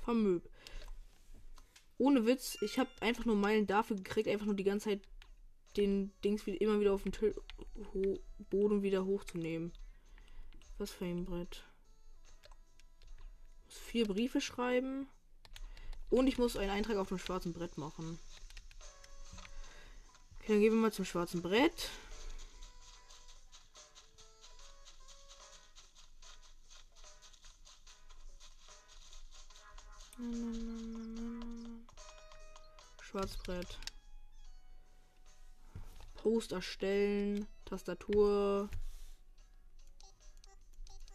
Vermöb. 0.05 0.49
Ohne 1.97 2.25
Witz, 2.25 2.57
ich 2.61 2.79
habe 2.79 2.89
einfach 3.01 3.25
nur 3.25 3.35
Meilen 3.35 3.67
dafür 3.67 3.97
gekriegt, 3.97 4.29
einfach 4.29 4.45
nur 4.45 4.55
die 4.55 4.63
ganze 4.63 4.91
Zeit 4.91 5.01
den 5.75 6.13
Dings 6.23 6.47
immer 6.47 6.79
wieder 6.79 6.93
auf 6.93 7.03
den 7.03 7.11
Boden 8.49 8.81
wieder 8.81 9.03
hochzunehmen. 9.03 9.73
Was 10.77 10.91
für 10.91 11.03
ein 11.03 11.25
Brett 11.25 11.65
vier 13.73 14.07
Briefe 14.07 14.41
schreiben. 14.41 15.07
Und 16.09 16.27
ich 16.27 16.37
muss 16.37 16.57
einen 16.57 16.71
Eintrag 16.71 16.97
auf 16.97 17.07
dem 17.07 17.17
schwarzen 17.17 17.53
Brett 17.53 17.77
machen. 17.77 18.19
Okay, 20.39 20.53
dann 20.53 20.59
gehen 20.59 20.73
wir 20.73 20.81
mal 20.81 20.91
zum 20.91 21.05
schwarzen 21.05 21.41
Brett. 21.41 21.89
Schwarzbrett. 33.01 33.79
Post 36.15 36.51
erstellen. 36.51 37.47
Tastatur. 37.65 38.69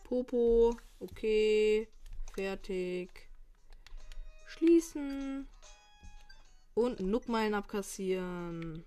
Popo. 0.04 0.76
Okay. 0.98 1.88
Fertig. 2.36 3.30
Schließen. 4.46 5.48
Und 6.74 7.00
Nuckmeilen 7.00 7.54
abkassieren. 7.54 8.84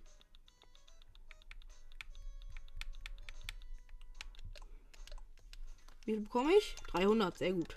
Wie 6.06 6.14
viel 6.14 6.22
bekomme 6.22 6.54
ich? 6.56 6.76
300, 6.92 7.40
sehr 7.40 7.54
gut. 7.54 7.76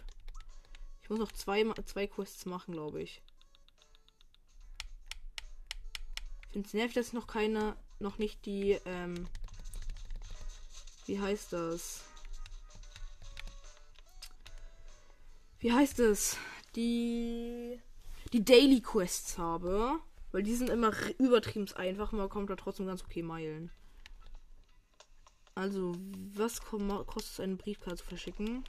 Ich 1.02 1.08
muss 1.08 1.18
noch 1.18 1.32
zwei, 1.32 1.64
zwei 1.86 2.06
Quests 2.06 2.44
machen, 2.44 2.72
glaube 2.72 3.00
ich. 3.00 3.22
Ich 6.42 6.52
finde 6.52 6.68
es 6.68 6.74
nervig, 6.74 6.94
dass 6.94 7.14
noch 7.14 7.26
keine, 7.26 7.78
noch 7.98 8.18
nicht 8.18 8.44
die, 8.44 8.72
ähm, 8.84 9.26
wie 11.06 11.18
heißt 11.18 11.54
das? 11.54 12.02
Wie 15.62 15.72
heißt 15.72 16.00
es, 16.00 16.36
die, 16.74 17.80
die 18.32 18.44
Daily 18.44 18.80
Quests 18.80 19.38
habe. 19.38 20.00
Weil 20.32 20.42
die 20.42 20.54
sind 20.54 20.70
immer 20.70 20.92
übertrieben 21.18 21.70
einfach, 21.74 22.10
man 22.12 22.28
kommt 22.28 22.50
da 22.50 22.56
trotzdem 22.56 22.86
ganz 22.86 23.02
okay 23.04 23.22
Meilen. 23.22 23.70
Also, 25.54 25.94
was 26.34 26.62
kostet 26.62 27.32
es, 27.32 27.40
eine 27.40 27.56
Briefkarte 27.56 27.98
zu 27.98 28.06
verschicken? 28.06 28.64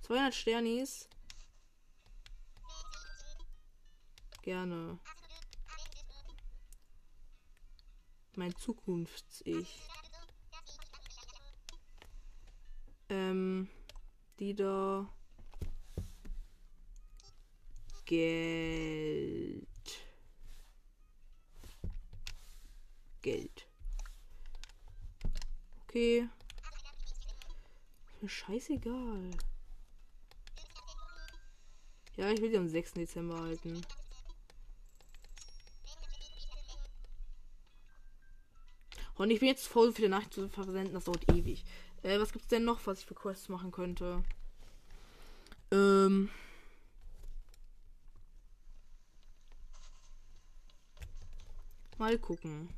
200 0.00 0.34
Sternis. 0.34 1.08
Gerne. 4.42 4.98
Mein 8.34 8.56
Zukunfts-Ich. 8.56 9.86
Ähm, 13.10 13.68
die 14.38 14.54
da. 14.54 15.14
Geld. 18.04 19.66
Geld. 23.22 23.66
Okay. 25.82 26.28
Mir 28.20 28.28
scheißegal. 28.28 29.30
Ja, 32.16 32.30
ich 32.30 32.40
will 32.40 32.50
die 32.50 32.58
am 32.58 32.68
6. 32.68 32.92
Dezember 32.92 33.40
halten. 33.40 33.80
Und 39.16 39.30
ich 39.30 39.40
bin 39.40 39.48
jetzt 39.48 39.66
voll 39.66 39.92
viele 39.92 40.08
Nachrichten 40.08 40.32
zu 40.32 40.48
versenden, 40.48 40.92
das 40.92 41.04
dauert 41.04 41.32
ewig. 41.32 41.64
Äh, 42.02 42.18
was 42.18 42.32
gibt's 42.32 42.48
denn 42.48 42.64
noch, 42.64 42.86
was 42.86 42.98
ich 42.98 43.06
für 43.06 43.14
Quests 43.14 43.48
machen 43.48 43.70
könnte? 43.70 44.22
Ähm. 45.70 46.30
Mal 52.04 52.18
gucken. 52.18 52.68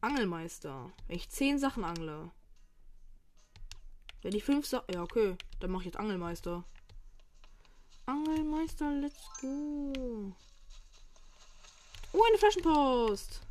Angelmeister. 0.00 0.90
Wenn 1.06 1.16
ich 1.16 1.28
zehn 1.28 1.58
Sachen 1.58 1.84
angle. 1.84 2.30
Wenn 4.22 4.34
ich 4.34 4.42
fünf 4.42 4.64
Sachen. 4.64 4.94
Ja, 4.94 5.02
okay. 5.02 5.36
Dann 5.60 5.72
mache 5.72 5.82
ich 5.82 5.86
jetzt 5.88 5.98
Angelmeister. 5.98 6.64
Angelmeister, 8.06 8.90
let's 8.92 9.22
go. 9.42 10.32
Oh, 12.14 12.24
eine 12.26 12.38
Flaschenpost. 12.38 13.42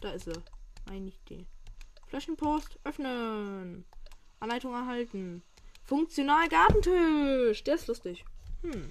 Da 0.00 0.10
ist 0.10 0.24
sie. 0.24 0.42
Nicht 0.98 1.28
die. 1.28 1.46
Flaschenpost 2.08 2.76
öffnen. 2.82 3.84
Anleitung 4.40 4.74
erhalten. 4.74 5.44
Funktional 5.84 6.48
Gartentisch. 6.48 7.62
Der 7.62 7.76
ist 7.76 7.86
lustig. 7.86 8.24
Hm. 8.62 8.90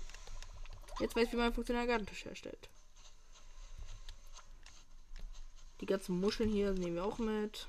Jetzt 1.00 1.16
weiß 1.16 1.28
ich, 1.28 1.32
wie 1.32 1.38
man 1.38 1.46
einen 1.46 1.56
funktionalen 1.56 1.88
Gartentisch 1.88 2.26
herstellt. 2.26 2.70
Die 5.80 5.86
ganzen 5.86 6.20
Muscheln 6.20 6.50
hier 6.50 6.74
nehmen 6.74 6.96
wir 6.96 7.06
auch 7.06 7.20
mit. 7.20 7.68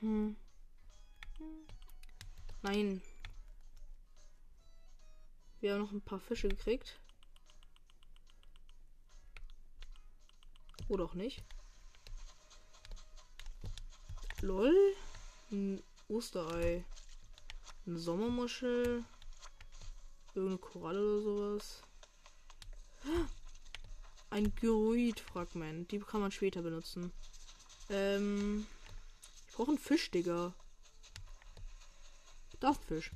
Hm. 0.00 0.36
Nein. 2.62 3.02
Wir 5.60 5.72
haben 5.72 5.80
noch 5.80 5.92
ein 5.92 6.02
paar 6.02 6.20
Fische 6.20 6.48
gekriegt. 6.48 7.00
Oder 10.88 11.04
auch 11.04 11.14
nicht. 11.14 11.42
Lol. 14.40 14.94
Ein 15.50 15.82
Osterei. 16.08 16.84
Eine 17.86 17.98
Sommermuschel. 17.98 19.04
Irgendeine 20.36 20.58
Koralle 20.58 21.00
oder 21.00 21.22
sowas. 21.22 21.82
Ein 24.28 24.54
Gyroid-Fragment. 24.54 25.90
Die 25.90 25.98
kann 25.98 26.20
man 26.20 26.30
später 26.30 26.60
benutzen. 26.60 27.10
Ähm. 27.88 28.66
Ich 29.48 29.54
brauche 29.54 29.70
einen 29.70 29.78
Fisch, 29.78 30.10
Digga. 30.10 30.52
Da 32.60 32.70
ist 32.70 32.80
ein 32.80 32.86
Fisch. 32.86 33.10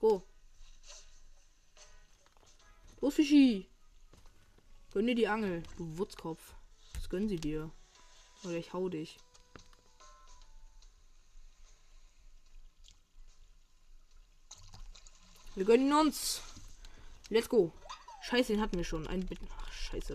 Go. 0.00 0.24
Los, 3.00 3.14
Fischi. 3.14 3.68
Gönn 4.92 5.06
dir 5.06 5.14
die 5.14 5.28
Angel, 5.28 5.62
du 5.76 5.98
Wutzkopf. 5.98 6.54
Das 6.94 7.08
gönnen 7.08 7.28
sie 7.28 7.36
dir. 7.36 7.70
Oder 8.42 8.54
ich 8.54 8.72
hau 8.72 8.88
dich. 8.88 9.18
Wir 15.54 15.64
gönnen 15.64 15.92
uns. 15.92 16.42
Let's 17.34 17.48
go. 17.48 17.72
Scheiße, 18.22 18.52
den 18.52 18.60
hatten 18.60 18.76
wir 18.76 18.84
schon. 18.84 19.08
Ein 19.08 19.26
Bitten. 19.26 19.48
Ach, 19.58 19.72
scheiße. 19.72 20.14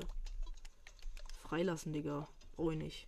Freilassen, 1.41 1.91
Digga. 1.91 2.29
Brauche 2.55 2.71
ich 2.71 2.79
nicht. 2.79 3.07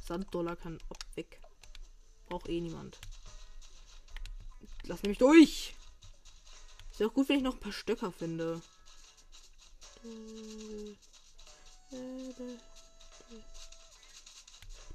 Sanddollar 0.00 0.56
kann 0.56 0.78
ab 0.88 1.04
weg. 1.14 1.42
Braucht 2.24 2.48
eh 2.48 2.58
niemand. 2.58 2.98
Lass 4.84 5.02
nämlich 5.02 5.18
durch. 5.18 5.74
Ist 6.90 7.00
ja 7.00 7.08
auch 7.08 7.12
gut, 7.12 7.28
wenn 7.28 7.36
ich 7.36 7.42
noch 7.42 7.56
ein 7.56 7.60
paar 7.60 7.70
Stöcker 7.70 8.10
finde. 8.10 8.62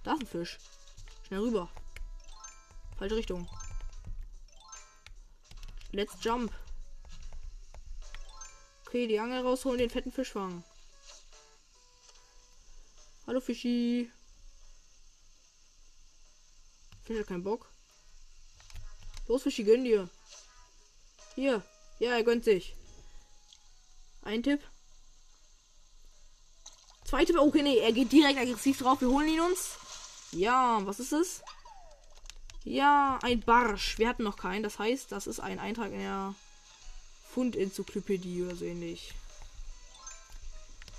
Da 0.04 0.14
ist 0.14 0.22
ein 0.22 0.26
Fisch. 0.26 0.58
Schnell 1.28 1.42
rüber. 1.42 1.70
Falsche 2.98 3.16
Richtung. 3.16 3.48
Let's 5.94 6.16
jump. 6.24 6.52
Okay, 8.88 9.06
die 9.06 9.20
Angel 9.20 9.42
rausholen, 9.42 9.78
den 9.78 9.92
fetten 9.92 10.12
Fisch 10.12 10.32
fangen. 10.32 10.64
Hallo 13.28 13.40
Fischi. 13.40 14.12
Fisch 17.04 17.20
hat 17.20 17.28
keinen 17.28 17.44
Bock. 17.44 17.70
Los, 19.28 19.44
Fischi, 19.44 19.64
gönn 19.64 19.84
dir. 19.84 20.10
Hier. 21.36 21.64
Ja, 22.00 22.16
er 22.16 22.24
gönnt 22.24 22.44
sich. 22.44 22.76
Ein 24.24 24.42
Tipp. 24.42 24.62
Zwei 27.06 27.24
Tipp. 27.24 27.38
Okay, 27.38 27.62
nee, 27.62 27.78
er 27.78 27.92
geht 27.92 28.12
direkt 28.12 28.40
aggressiv 28.40 28.80
drauf. 28.80 29.00
Wir 29.00 29.10
holen 29.10 29.30
ihn 29.30 29.42
uns. 29.42 29.78
Ja, 30.32 30.84
was 30.86 31.00
ist 31.00 31.14
es? 31.14 31.44
Ja, 32.64 33.20
ein 33.22 33.42
Barsch. 33.42 33.98
Wir 33.98 34.08
hatten 34.08 34.24
noch 34.24 34.38
keinen. 34.38 34.64
Das 34.64 34.80
heißt, 34.80 35.12
das 35.12 35.28
ist 35.28 35.40
ein 35.40 35.60
Eintrag 35.60 35.92
in 35.92 36.00
der 36.00 36.34
Fundenzyklopädie 37.34 38.44
oder 38.44 38.56
so 38.56 38.66
ähnlich. 38.66 39.14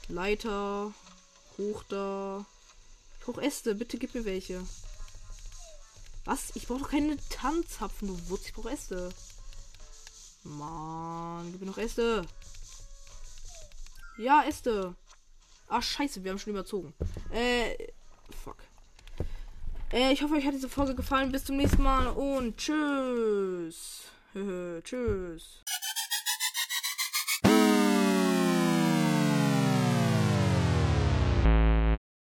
Leiter. 0.09 0.93
Hoch 1.57 1.83
da. 1.89 2.45
Ich 3.19 3.25
brauche 3.25 3.43
Äste. 3.43 3.75
Bitte 3.75 3.99
gib 3.99 4.15
mir 4.15 4.25
welche. 4.25 4.63
Was? 6.27 6.55
Ich 6.55 6.67
brauche 6.67 6.81
doch 6.81 6.91
keine 6.91 7.17
Tanzhapfen, 7.29 8.09
du 8.09 8.29
Wutz. 8.29 8.47
Ich 8.47 8.53
brauche 8.53 8.71
Äste. 8.71 9.11
Mann, 10.43 11.51
gib 11.53 11.61
mir 11.61 11.67
noch 11.67 11.79
Äste. 11.79 12.27
Ja, 14.19 14.45
Äste. 14.45 14.95
Ach, 15.69 15.83
scheiße, 15.83 16.23
wir 16.23 16.31
haben 16.31 16.39
schon 16.39 16.53
überzogen. 16.53 16.93
Äh. 17.31 17.93
Äh, 19.93 20.13
ich 20.13 20.23
hoffe, 20.23 20.35
euch 20.35 20.47
hat 20.47 20.55
diese 20.55 20.69
Folge 20.69 20.95
gefallen. 20.95 21.33
Bis 21.33 21.45
zum 21.45 21.57
nächsten 21.57 21.83
Mal 21.83 22.09
und 22.09 22.57
tschüss. 22.57 24.03
tschüss. 24.85 25.63